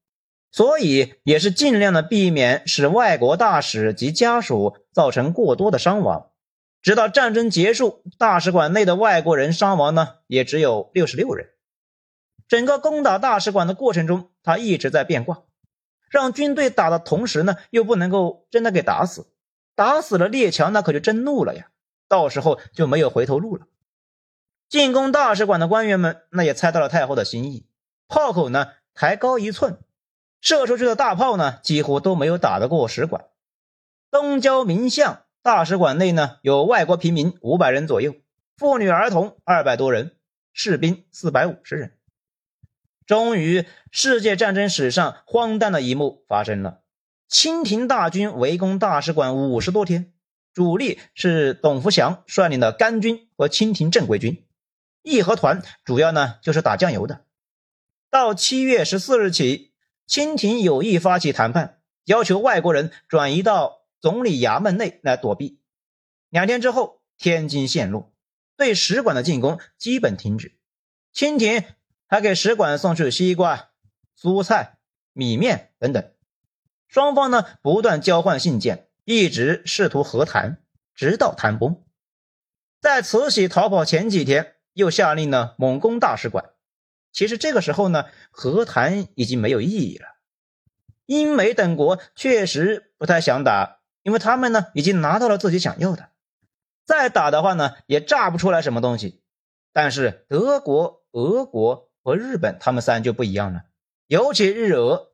[0.51, 6.31] 所以也是尽量的避免使外国大使及家属造成过多的伤亡，
[6.81, 11.49] 直到战争结束，大使馆内的外国人伤亡呢也只有六十六人。
[12.47, 15.43] 整个攻打大使馆的过程中，他一直在变卦，
[16.09, 19.27] 让军队打的同时呢，又不能够真的给打死，
[19.75, 21.67] 打死了列强那可就真怒了呀，
[22.07, 23.67] 到时候就没有回头路了。
[24.69, 27.67] 进攻大使馆的官员们那也猜到了太后的心意，
[28.07, 29.77] 炮口呢抬高一寸。
[30.41, 33.25] 射出去的大炮呢，几乎都没有打得过使馆。
[34.11, 38.13] 东郊民巷大使馆内呢，有外国平民五百人左右，
[38.55, 40.15] 妇女儿童二百多人，
[40.53, 41.97] 士兵四百五十人。
[43.07, 46.81] 终于，世界战争史上荒诞的一幕发生了：
[47.27, 50.13] 清廷大军围攻大使馆五十多天，
[50.53, 54.44] 主力是董福祥率领的甘军和清廷正规军，
[55.05, 57.23] 义和团主要呢就是打酱油的。
[58.09, 59.71] 到七月十四日起。
[60.07, 65.59] 清廷有意发起谈判，要求外国人转移到总理衙门内来躲避。
[66.29, 68.13] 两天之后，天津陷落，
[68.55, 70.59] 对使馆的进攻基本停止。
[71.11, 71.63] 清廷
[72.05, 73.71] 还给使馆送去西瓜、
[74.15, 74.77] 蔬菜、
[75.11, 76.11] 米面等等。
[76.87, 80.61] 双方呢不断交换信件，一直试图和谈，
[80.93, 81.83] 直到谈崩。
[82.79, 86.51] 在慈禧逃跑前几天，又下令呢猛攻大使馆。
[87.11, 90.05] 其实这个时候呢，和谈已经没有意义了。
[91.05, 96.09] 英美等国确实不太想打，因为他们呢已经拿到了自己想要的，
[96.85, 99.23] 再打的话呢也炸不出来什么东西。
[99.71, 103.63] 但是德国、俄国和日本他们三就不一样了，
[104.07, 105.13] 尤其日俄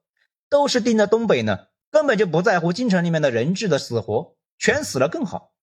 [0.49, 5.53] 都是盯着东北呢，根本就不在乎京城里面的人质的死活，全死了更好。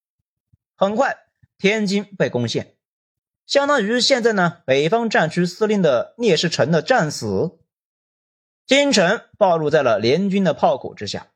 [0.77, 1.17] 很快，
[1.59, 2.78] 天津被攻陷，
[3.49, 7.59] 相当于现在呢北方战区司令的聂士成的战死。
[8.67, 11.29] 京城暴露在了联军的炮口之下。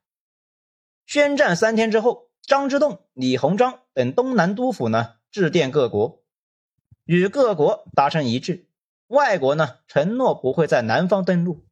[1.07, 6.23] 宣战三天之后，张之洞、李鸿章等东南督府呢致电各国，
[7.07, 8.67] 与各国达成一致：
[9.07, 11.65] 外国呢承诺不会在南方登陆，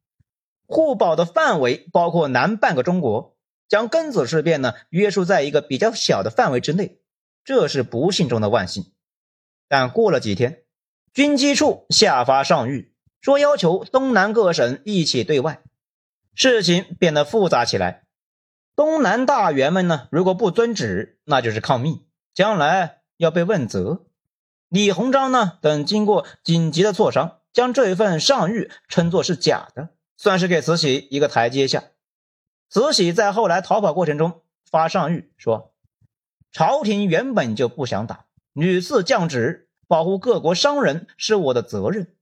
[0.65, 6.99] 互保的范围包括南半个中国，将庚子事变呢约束在一个比较小的范围之内。
[7.43, 8.90] 这是不幸中的万幸。
[9.71, 10.63] 但过了几天，
[11.13, 12.89] 军机处下发上谕。
[13.21, 15.61] 说要求东南各省一起对外，
[16.35, 18.03] 事情变得复杂起来。
[18.75, 24.07] 东南大员们呢，如果不遵旨，那就是抗命，将来要被问责。
[24.67, 31.85] 李鸿章呢等经过紧急的磋商，将这一份上谕称作是假的，算是给慈禧一个台阶下。
[32.69, 35.73] 慈禧在后来逃跑过程中发上谕说
[36.51, 42.15] ：“朝廷原本就不想打，屡次降旨，保护各国商人是我的责任。”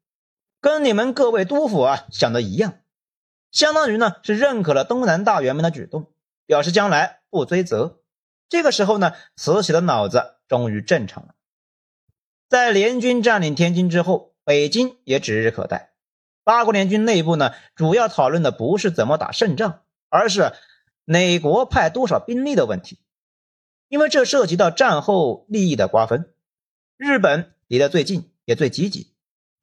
[0.62, 2.80] 跟你们各位督府啊想的一样，
[3.50, 6.12] 相当于呢是认可了东南大员们的举动，
[6.46, 8.02] 表示将来不追责。
[8.50, 11.36] 这个时候呢，慈禧的脑子终于正常了。
[12.50, 15.94] 在联军占领天津之后，北京也指日可待。
[16.44, 20.52] 八国联军内部呢，主要讨论的不是怎么打胜仗，而是
[21.06, 23.00] 哪国派多少兵力的问题，
[23.90, 26.34] 因为这涉及到战后利益的瓜分。
[26.96, 29.14] 日本离得最近，也最积极。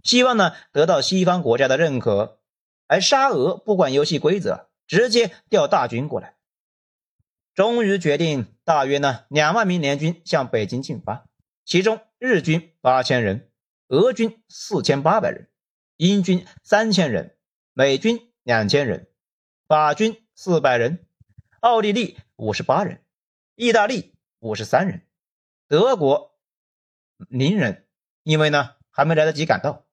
[0.02, 2.40] 希望呢得到西方国家的认可，
[2.86, 6.36] 而沙俄不管游戏规则，直接调大军过来。
[7.54, 11.26] 终于决定，大约呢两万名联军向北京进发，
[11.64, 13.50] 其中日军八千人，
[13.88, 15.48] 俄军四千八百人，
[15.96, 17.36] 英军三千人，
[17.72, 19.08] 美军两千人，
[19.66, 21.06] 法军四百人，
[21.60, 23.02] 奥地利五十八人，
[23.54, 25.02] 意大利五十三人，
[25.68, 26.36] 德国
[27.28, 27.86] 零人，
[28.22, 29.86] 因为呢还没来得及赶到。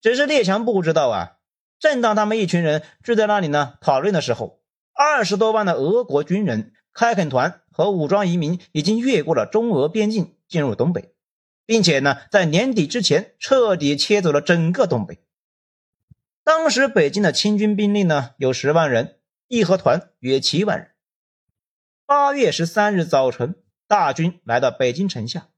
[0.00, 1.38] 只是列强不知道啊！
[1.78, 11.14] 正当他们一群人聚在那里呢讨论的时候，二十多万的俄国军人、开垦团和武装移民已经越过了中俄边境，进入东北，
[11.66, 15.18] 并且呢，在年底之前彻底切走了整个东北。
[16.44, 20.93] 当时北京的清军兵力呢有十万人，义和团约七万人。
[22.06, 23.54] 八月十三日早晨，
[23.88, 25.48] 大军来到北京城下，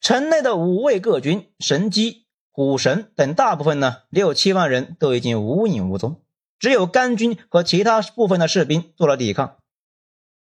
[0.00, 2.26] 城内的五位各军神机。
[2.50, 6.22] 虎神等大部分呢，六七万人都已经无影无踪，
[6.58, 9.56] 只有甘军和其他部分的士兵做了抵抗。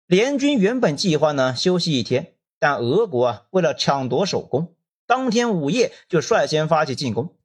[0.08, 4.74] 联军原本计划呢休息一天，但俄国啊为了抢夺首功，
[5.06, 7.38] 当天午夜就率先发起进攻。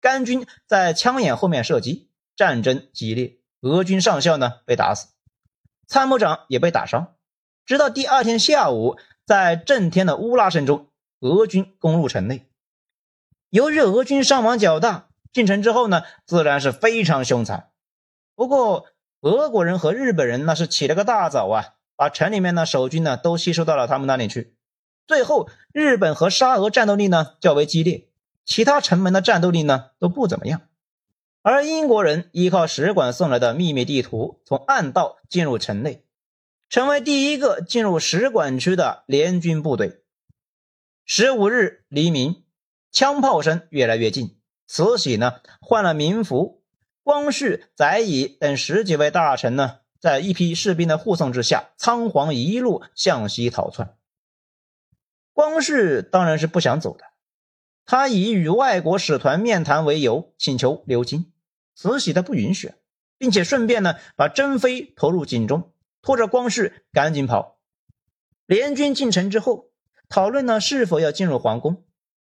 [0.00, 5.08] 甘军在枪眼后面射击，战争激烈，俄军上校呢被打死，
[5.86, 7.16] 参谋长也被打伤。
[7.68, 10.86] 直到第二天下午，在震天的乌拉声中，
[11.20, 12.46] 俄军攻入城内。
[13.50, 17.68] 由于俄军伤亡较大，进城之后呢，自然是非常凶残。
[18.34, 18.86] 不过，
[19.20, 24.56] 俄国人和日本人那是起了个大早啊，把城里面的守军呢都吸收到了他们那里去。
[25.06, 28.08] 最后，日本和沙俄战斗力呢较为激烈，
[28.46, 30.62] 其他城门的战斗力呢都不怎么样。
[31.42, 36.06] 而英国人依靠使馆送来的秘密地图，从暗道进入城内，
[36.68, 40.02] 成为第一个进入使馆区的联军部队。
[41.04, 42.44] 十五日黎明。
[42.90, 46.64] 枪炮声越来越近，慈禧呢换了民服，
[47.02, 53.94] 光绪、载乙等十几位大臣呢，在一批士兵的护送之下，仓皇一路向西逃窜。
[55.34, 57.04] 光绪当然是不想走的，
[57.84, 61.30] 他以与外国使团面谈为由，请求留京。
[61.74, 62.72] 慈禧他不允许，
[63.18, 67.58] 并且顺便呢把珍妃投入井中，拖着光绪赶紧跑。
[68.46, 69.70] 联军进城之后，
[70.08, 71.84] 讨论呢是否要进入皇宫。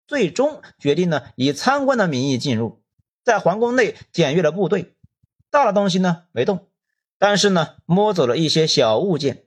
[0.07, 2.82] 最终决定呢，以参观的名义进入，
[3.24, 4.95] 在皇宫内检阅了部队，
[5.49, 6.68] 大的东西呢没动，
[7.18, 9.45] 但是呢摸走了一些小物件。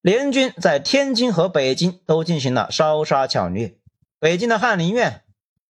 [0.00, 3.78] 联军在天津和北京都进行了烧杀抢掠，
[4.18, 5.22] 北京的翰林院、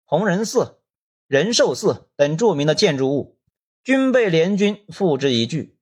[0.04, 0.78] 弘仁寺、
[1.26, 3.38] 仁寿寺等著名的建筑物
[3.82, 5.74] 均被联军付之一炬，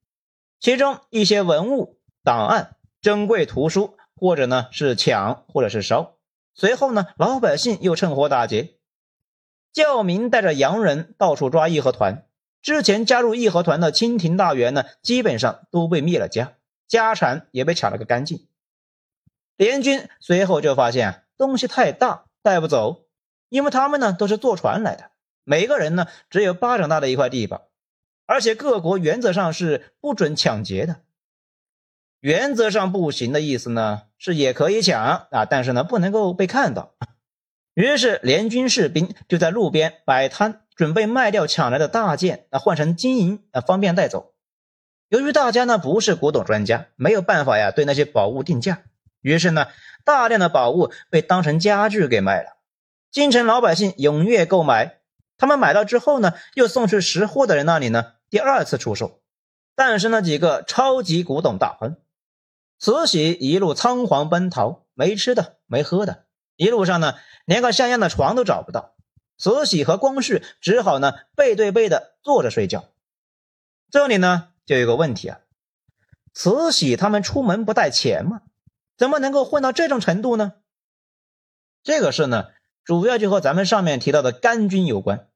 [0.61, 6.17] 其中一些文物、档案、珍贵图书，或者呢是抢，或者是烧。
[6.55, 8.75] 随后呢，老百姓又趁火打劫，
[9.73, 12.27] 教民带着洋人到处抓义和团，
[12.61, 16.53] 之前加入义和团的清廷大员呢，基本上都被灭了家，
[16.87, 18.47] 家产也被抢了个干净。
[19.57, 23.07] 联军随后就发现东西太大带不走，
[23.49, 25.11] 因为他们呢都是坐船来的，
[25.45, 27.63] 每个人呢只有巴掌大的一块地方，
[28.31, 31.01] 而且各国原则上是不准抢劫的。
[32.21, 36.95] 原则上不行的意思呢是也可以抢啊，但是呢不能够被看到。
[37.75, 40.61] 于是联军士兵就在路边摆摊。
[40.77, 44.33] 准备卖掉抢来的大件，啊换成金银，啊，方便带走。
[45.09, 48.85] 由于大家呢不是古董专家，没有办法呀对那些宝物定价，
[49.21, 49.67] 于是呢
[50.05, 52.57] 大量的宝物被当成家具给卖了。
[53.11, 55.01] 京城老百姓踊跃购买，
[55.37, 59.21] 他们买到之后呢，又送去识货的人那里呢，第二次出售。
[59.75, 61.97] 诞生了几个超级古董大亨。
[62.79, 66.27] 慈禧一路仓皇奔逃，没吃的，没喝的，
[66.57, 67.15] 一路上呢
[67.45, 68.95] 连个像样的床都找不到。
[69.39, 72.85] 慈禧和光绪只好呢背对背的坐着睡觉。
[73.91, 75.41] 这里呢就有个问题啊，
[76.35, 78.43] 慈禧他们出门不带钱吗？
[78.99, 80.55] 怎么能够混到这种程度呢？
[81.83, 82.49] 这个事呢，
[82.85, 85.27] 主要就和咱们上面提到的甘军有关。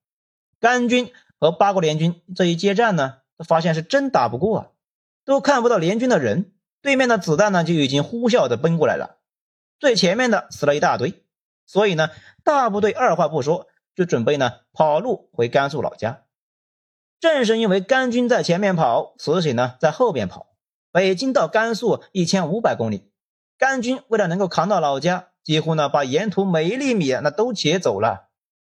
[0.60, 1.12] 甘军
[1.44, 4.66] 和八国联军这一接战呢，发现是真打不过啊，
[5.26, 9.18] 都看不到联军的人，对面的子弹呢就已经呼啸的奔过来了，
[9.78, 11.22] 最前面的死了一大堆，
[11.66, 12.08] 所以呢，
[12.42, 13.68] 大部队二话不说。
[13.94, 16.22] 就准备呢跑路回甘肃老家，
[17.20, 20.48] 正是因为甘军在前面跑，慈禧呢在后边跑。
[20.90, 23.12] 北京到甘肃一千五百公里，
[23.58, 28.30] 甘军为了能够扛到老家，几乎呢把沿途每一粒米那都劫走了，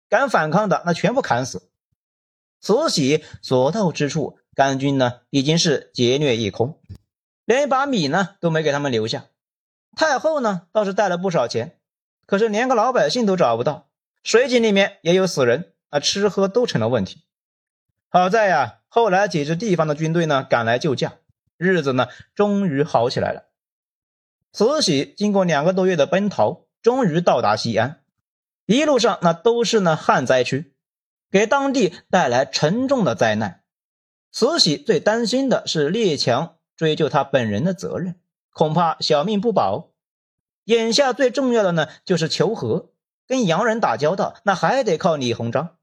[0.08, 1.69] 敢反抗的那全部砍死。
[2.61, 6.78] 慈禧所到之处，甘军呢已经是劫掠一空，
[7.44, 9.26] 连一把米呢都没给他们留下。
[9.96, 11.78] 太后呢倒是带了不少钱，
[12.26, 13.88] 可是连个老百姓都找不到。
[14.22, 17.22] 水井里面也有死人啊，吃喝都成了问题。
[18.08, 21.14] 好在呀，后来几支地方的军队呢赶来救驾，
[21.56, 23.48] 日子呢终于好起来了。
[24.52, 28.02] 慈禧经过两个多月的奔逃，终于到达西安。
[28.66, 30.74] 一路上那都是呢旱灾区，
[31.30, 33.62] 给当地带来沉重的灾难。
[34.32, 38.20] 慈禧最担心的是列强追究他本人的责任，
[38.52, 39.92] 恐怕小命不保。
[40.64, 42.92] 眼下最重要的呢就是求和。
[43.26, 45.76] 跟洋人打交道，那还得靠李鸿章。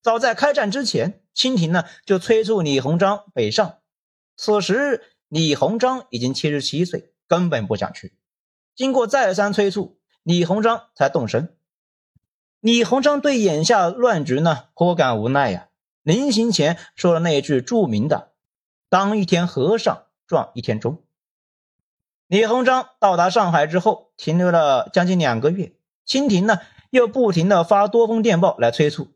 [0.00, 3.80] 早在开战之前，清廷呢就催促李鸿章北上。
[4.38, 8.16] 此时李鸿章已经七十七岁，根本不想去。
[8.74, 11.58] 经过再三催促，李鸿章才动身。
[12.62, 15.66] 李鸿章对眼下乱局呢颇感无奈呀。
[16.04, 18.30] 临行前说了那句著名的
[18.88, 21.02] ：“当一天和尚撞一天钟。”
[22.28, 25.72] 李鸿章到达上海之后，停留了将近两个月。
[26.04, 26.60] 清廷呢，
[26.90, 29.08] 又不停的发多封电报来催促，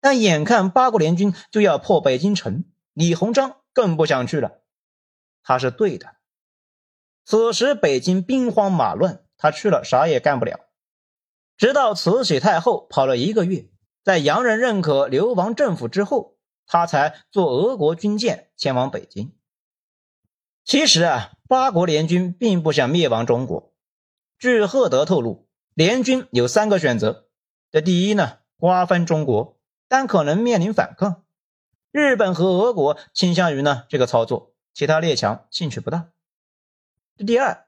[0.00, 2.64] 但眼看八国联军就要破北京城，
[2.94, 4.58] 李鸿章更不想去了。
[5.44, 6.16] 他是对的。
[7.24, 10.58] 此时北京兵荒马乱，他去了啥也干不了。
[11.56, 13.68] 直到慈禧太后跑了一个月，
[14.02, 16.36] 在洋人认可流亡政府之后，
[16.66, 19.32] 他才坐俄国军舰前往北京。
[20.64, 23.72] 其实啊，八国联军并不想灭亡中国。
[24.38, 25.48] 据赫德透露。
[25.74, 27.30] 联军有三个选择：
[27.70, 31.24] 这第一呢，瓜分中国，但可能面临反抗。
[31.90, 36.10] 日本和俄国倾向于呢这个操作，其他列强兴趣不大。
[37.16, 37.66] 第二，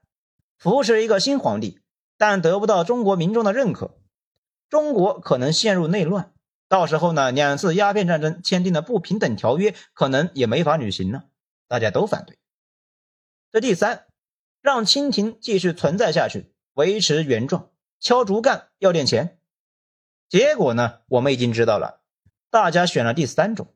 [0.59, 1.81] 扶持一个新皇帝，
[2.17, 3.97] 但得不到中国民众的认可，
[4.69, 6.33] 中国可能陷入内乱，
[6.67, 11.25] 到时候呢，两次鸦片战争签订的不平等条约可能也没法履行了，
[11.67, 12.37] 大家都反对。
[13.51, 14.05] 这第三，
[14.61, 17.69] 让清廷继续存在下去，维持原状。
[17.99, 19.39] 敲竹杠要点钱，
[20.29, 20.99] 结果呢？
[21.07, 22.01] 我们已经知道了，
[22.51, 23.73] 大家选了第三种。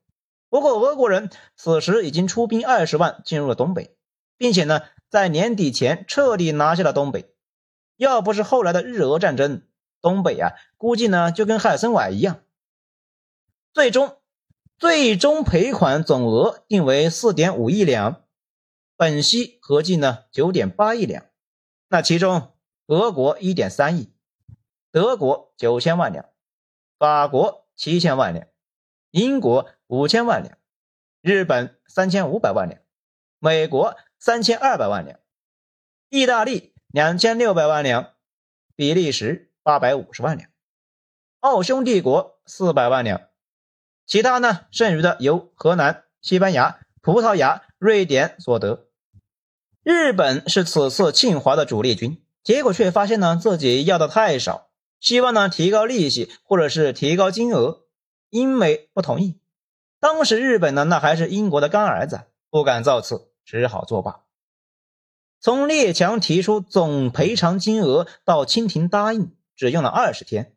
[0.50, 3.96] 不过俄国人此时已经出兵二十万进入了东北，
[4.38, 7.34] 并且呢，在年底前彻底拿下了东北。
[8.00, 9.62] 要不是后来的日俄战争，
[10.00, 12.42] 东北啊，估计呢就跟海参崴一样。
[13.74, 14.22] 最终，
[14.78, 18.24] 最终赔款总额定为四点五亿两，
[18.96, 21.26] 本息合计呢九点八亿两。
[21.90, 22.54] 那其中，
[22.88, 24.14] 俄国一点三亿。
[24.92, 26.26] 德国九千万两，
[26.98, 28.48] 法国七千万两，
[29.12, 30.58] 英国五千万两，
[31.20, 32.82] 日本三千五百万两，
[33.40, 35.20] 美国三千二百万两，
[36.08, 38.14] 意大利两千六百万两，
[38.76, 40.50] 比利时八百五十万两，
[41.40, 43.22] 奥匈帝国四百万两，
[44.08, 48.88] 其他呢，剩余的由荷兰、西班牙、葡萄牙、瑞典所得。
[49.84, 54.70] 日本是此次侵华的主力军，结果却发现呢，自己要的太少。
[55.00, 57.84] 希望呢提高利息或者是提高金额，
[58.32, 59.40] 英美不同意。
[60.00, 64.22] 当时日本呢，那还是英国的干儿子，不敢造次，只好作罢。
[65.40, 70.56] 从列强提出总赔偿金额到清廷答应，只用了二十天。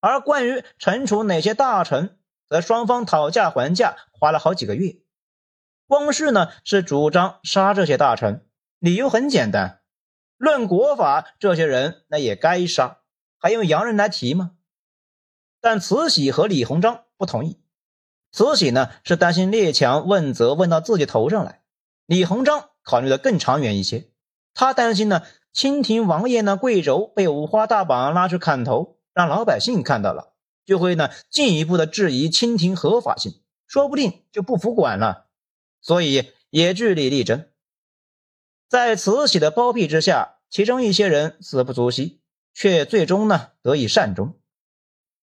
[0.00, 2.18] 而关于惩处哪些大臣，
[2.48, 4.96] 则双方讨价还价，花了好几个月。
[5.86, 8.46] 光绪呢是主张杀这些大臣，
[8.78, 9.80] 理由很简单：
[10.36, 12.98] 论国法，这些人那也该杀，
[13.38, 14.52] 还用洋人来提吗？
[15.60, 17.60] 但慈禧和李鸿章不同意。
[18.30, 21.62] 慈禧呢是担心列强问责问到自己头上来，
[22.04, 24.08] 李鸿章考虑的更长远一些，
[24.54, 25.22] 他担心呢
[25.52, 30.32] 清廷王爷呢贵胄被五花大绑拉去砍头，让老百姓看到了，
[30.64, 35.26] 就会呢进一步的质疑清廷合法性，说不定就不服管了，
[35.82, 37.44] 所以也据理力争。
[38.70, 42.22] 在慈禧的包庇之下，其中一些人死不足惜，
[42.54, 44.34] 却最终呢得以善终。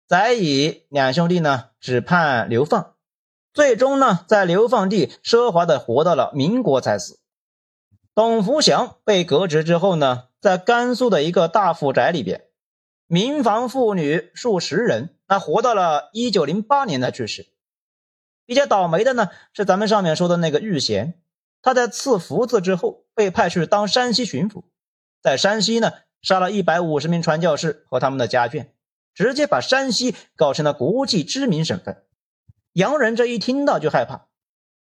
[0.08, 2.96] 载乙两兄弟呢，只判流放，
[3.54, 7.21] 最终呢，在流放地奢华的活到了民国才死。
[8.14, 12.44] 董福祥被革职之后呢，在甘肃的一个大富宅里边，
[13.08, 17.48] 民房妇女数十人，那活到了一九零八年才去世。
[18.46, 21.22] 比较倒霉的呢，是咱们上面说的那个玉贤，
[21.62, 24.64] 他在赐福字之后，被派去当山西巡抚，
[25.22, 28.68] 在山西呢，杀了一百五十名传教士和他们的家眷。
[29.14, 32.04] 直接把山西搞成了国际知名省份，
[32.74, 34.28] 洋人这一听到就害怕，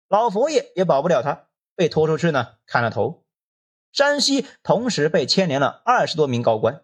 [0.08, 1.49] 老佛爷也保不了他，
[1.80, 3.24] 被拖出去呢砍了头。
[3.94, 6.84] 山西同时被牵连了二十多名高官。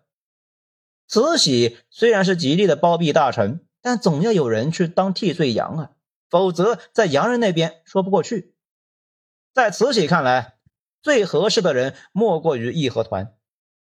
[1.05, 5.91] 慈禧虽然是极力的包庇大臣，但总要有人去当替罪羊啊，
[6.29, 8.55] 否则在洋人那边说不过去。
[9.53, 10.59] 在慈禧看来，
[11.01, 13.35] 最合适的人莫过于义和团。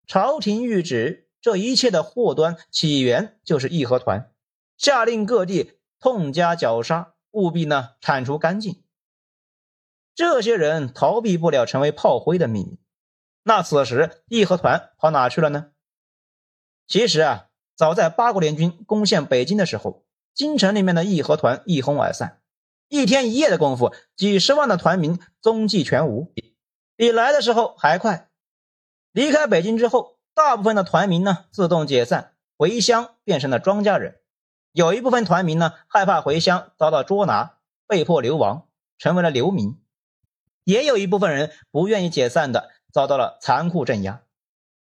[0.05, 1.27] 朝廷谕旨。
[1.41, 4.33] 这一切的祸端起源就是义和团，
[4.75, 8.83] 下令各地痛加绞杀，务必呢铲除干净。
[10.19, 12.77] 这些人逃避不了成为炮灰的命运。
[13.41, 15.71] 那此时义和团跑哪去了呢？
[16.89, 17.47] 其实啊，
[17.77, 20.03] 早在八国联军攻陷北京的时候，
[20.33, 22.41] 京城里面的义和团一哄而散，
[22.89, 26.33] 一天一夜的功夫，几十万的团民踪迹全无，
[26.97, 28.29] 比来的时候还快。
[29.13, 30.17] 离开北京之后。
[30.35, 34.21] 大部分的团民呢自动解散，回乡变成了庄稼人。
[34.71, 37.57] 有一部分团民呢害怕回乡遭到捉拿，
[37.87, 39.77] 被迫流亡，成为了流民。
[40.69, 44.21] 也有一部分人不愿意解散的，遭到了残酷镇压。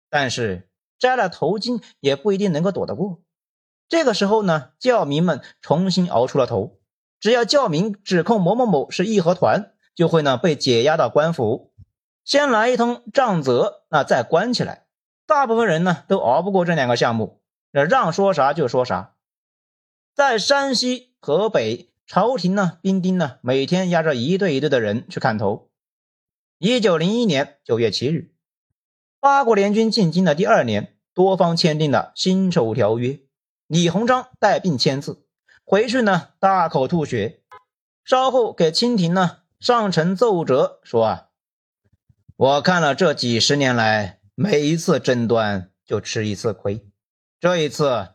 [0.09, 0.69] 但是
[0.99, 3.23] 摘了头巾也不一定能够躲得过。
[3.89, 6.81] 这个时候呢，教民们重新熬出了头。
[7.21, 11.73] 只要教民指控某某某是义和团，就会呢被解押到官府，
[12.25, 14.87] 先来一通杖责，那再关起来。
[15.25, 17.41] 大部分人呢都熬不过这两个项目，
[17.71, 19.15] 让说啥就说啥。
[20.15, 25.71] 在山西、河北，朝廷呢兵丁呢每天押着一队一队的人去砍头。
[26.59, 28.35] 一九零一年九月七日，
[29.21, 33.21] 八国联军进京的第二年，多方签订了辛丑条约。
[33.69, 35.25] 李鸿章带病签字，
[35.65, 37.45] 回去呢大口吐血，
[38.05, 41.29] 稍后给清廷呢上呈奏折说啊，
[42.35, 44.19] 我看了这几十年来。
[44.35, 46.85] 每一次争端就吃一次亏，
[47.39, 48.15] 这一次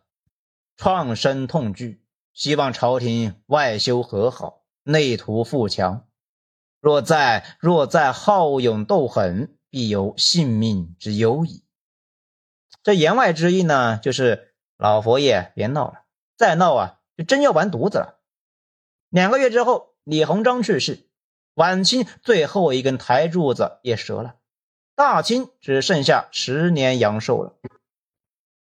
[0.76, 2.04] 创生痛剧，
[2.36, 6.06] 希望朝廷外修和好，内图富强。
[6.82, 11.64] 若再若再好勇斗狠，必有性命之忧矣。
[12.84, 16.04] 这言外之意呢，就是老佛爷别闹了，
[16.36, 18.20] 再闹啊，就真要完犊子了。
[19.08, 21.10] 两个月之后，李鸿章去世，
[21.54, 24.36] 晚清最后一根台柱子也折了。
[24.94, 27.58] 大清只剩下十年阳寿了。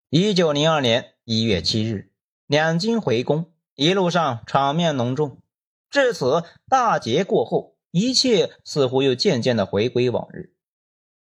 [0.08, 2.10] 一九零二年一月七日，
[2.46, 5.40] 两京回宫，一路上场面浓重。
[5.88, 10.52] 至此，大捷过后，一切似乎又渐渐的回归往日。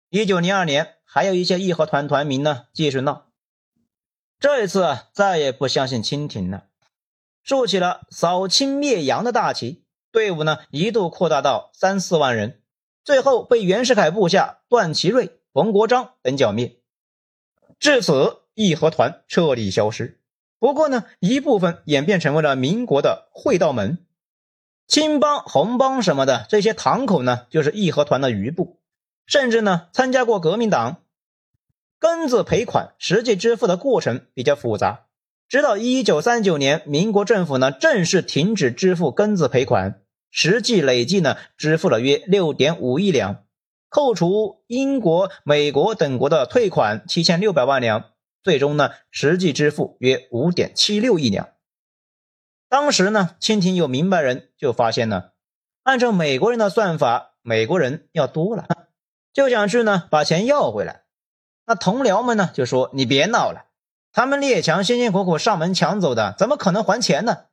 [0.10, 3.28] 一九零二年，还有一些义和团团民呢，继续闹。
[4.40, 6.66] 这一次，再也不相信清廷了，
[7.44, 12.64] 竖起了扫清灭洋的大旗，队伍呢，一度扩大到三四万人。
[13.04, 16.82] 最后被袁世凯部下段祺瑞、冯国璋等剿灭，
[17.78, 20.21] 至此义和团彻底消失。
[20.62, 23.98] 不过呢，一部分演变成为了民国的会道门、
[24.88, 28.80] 青帮、红帮什么的这些堂口呢，就是义和团的余部，
[29.26, 30.98] 甚至呢参加过革命党。
[32.00, 35.08] 庚子赔款实际支付的过程比较复杂，
[35.50, 40.04] 直到一九三九年，民国政府呢正式停止支付庚子赔款。
[40.30, 43.44] 实际累计呢，支付了约六点五亿两，
[43.90, 48.11] 扣除英国、美国等国的退款七千六百万两，
[48.44, 51.50] 最终呢，实际支付约五点七六亿两。
[52.68, 55.32] 当时呢，清廷有明白人就发现呢，
[55.84, 58.66] 按照美国人的算法，美国人要多了，
[59.34, 61.04] 就想去呢把钱要回来。
[61.66, 63.66] 那同僚们呢就说：“你别闹了，
[64.12, 67.46] 他们列强辛辛苦苦上门抢走的，怎么可能还钱呢？”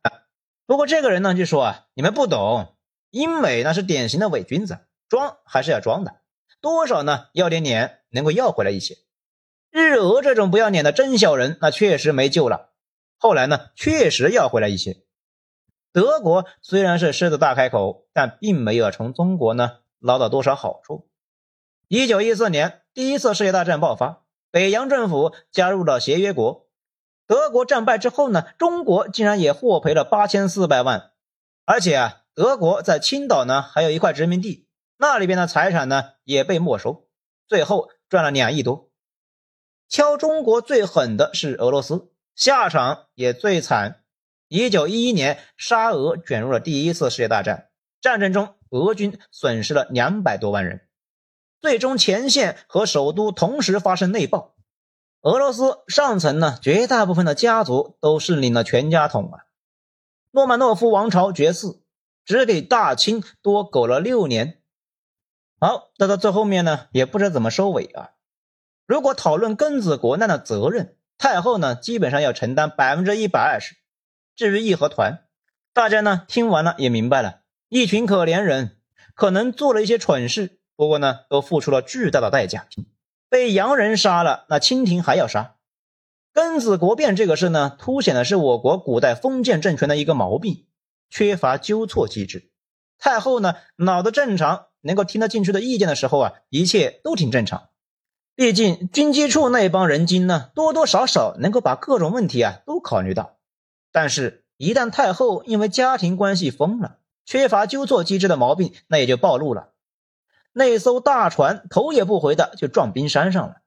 [0.65, 2.75] 不过这个人呢就说：“啊，你们不懂，
[3.11, 6.21] 英美那是典型的伪君子，装还是要装的，
[6.61, 8.95] 多少呢要点脸，能够要回来一些。
[9.71, 12.69] 日俄这种不要脸的真小人，那确实没救了。
[13.17, 15.03] 后来呢，确实要回来一些。”
[15.91, 21.09] 德国虽然是狮子大开口，但并没有从中国呢捞到多少好处。
[21.87, 26.67] 一九一四年，第一次世界大战爆发，北洋政府加入了协约国。
[27.25, 31.11] 德国战败之后呢，中国竟然也获赔了八千四百万，
[31.65, 34.67] 而且啊，德国在青岛呢还有一块殖民地，
[34.97, 37.07] 那里边的财产呢也被没收，
[37.47, 38.88] 最后赚了两亿多。
[39.89, 44.03] 敲中国最狠的是俄罗斯，下场也最惨。
[44.47, 47.69] 一九一一年，沙俄卷入了第一次世界大战。
[47.99, 50.87] 战争中，俄军损失了两百多万人，
[51.59, 54.55] 最终前线和首都同时发生内爆。
[55.21, 59.45] 俄罗斯上层呢，绝大部分的家族都是领了全家桶啊。
[60.29, 61.81] 诺曼诺夫王朝绝嗣，
[62.23, 64.61] 只给大清多苟了六年。
[65.59, 68.11] 好，到到最后面呢，也不知道怎么收尾啊。
[68.89, 73.75] 如果讨论庚子国难的责任，太后呢，基本上要承担百分之一百二十。
[74.35, 75.25] 至于义和团，
[75.73, 78.77] 大家呢听完了也明白了，一群可怜人，
[79.13, 82.65] 可能做了一些蠢事，不过呢都付出了巨大的代价，
[83.29, 85.57] 被洋人杀了，那清廷还要杀。
[86.33, 90.65] 庚子国变这个事呢，凸显的是我国古代封建政权的一个毛病，
[91.11, 92.49] 缺乏纠错机制。
[92.97, 97.69] 太后呢脑子正常，能够听得进去的意见的时候啊，一切都挺正常。
[98.39, 103.35] 毕竟军机处那帮人精呢，多多少少能够把各种问题啊都考虑到。
[103.91, 109.73] 但是，一旦太后因为家庭关系疯了，缺乏纠错机制的毛病，那也就暴露了。
[110.53, 113.57] 那艘大船头也不回的就撞冰山上了。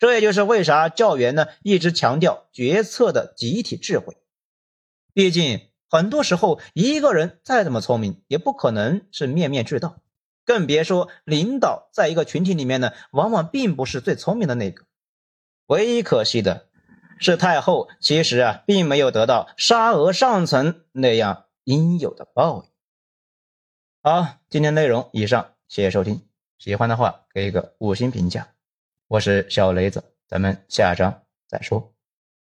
[0.00, 4.16] 这也就是为啥教员呢一直强调决策的集体智慧。
[5.12, 10.00] 毕竟，很多时候一个人再怎么聪明，也不可能是面面俱到，
[10.44, 14.84] 更别说领导在一个群体里面呢，往往并不是最聪明的那个。
[15.66, 16.68] 唯一可惜的。
[17.20, 22.70] 是太后，其实啊，并没有得到沙俄上层那样应有的报应。
[24.02, 26.26] 好，今天内容以上，谢谢收听。
[26.58, 28.48] 喜欢的话给一个五星评价。
[29.06, 31.93] 我是小雷子，咱们下章再说。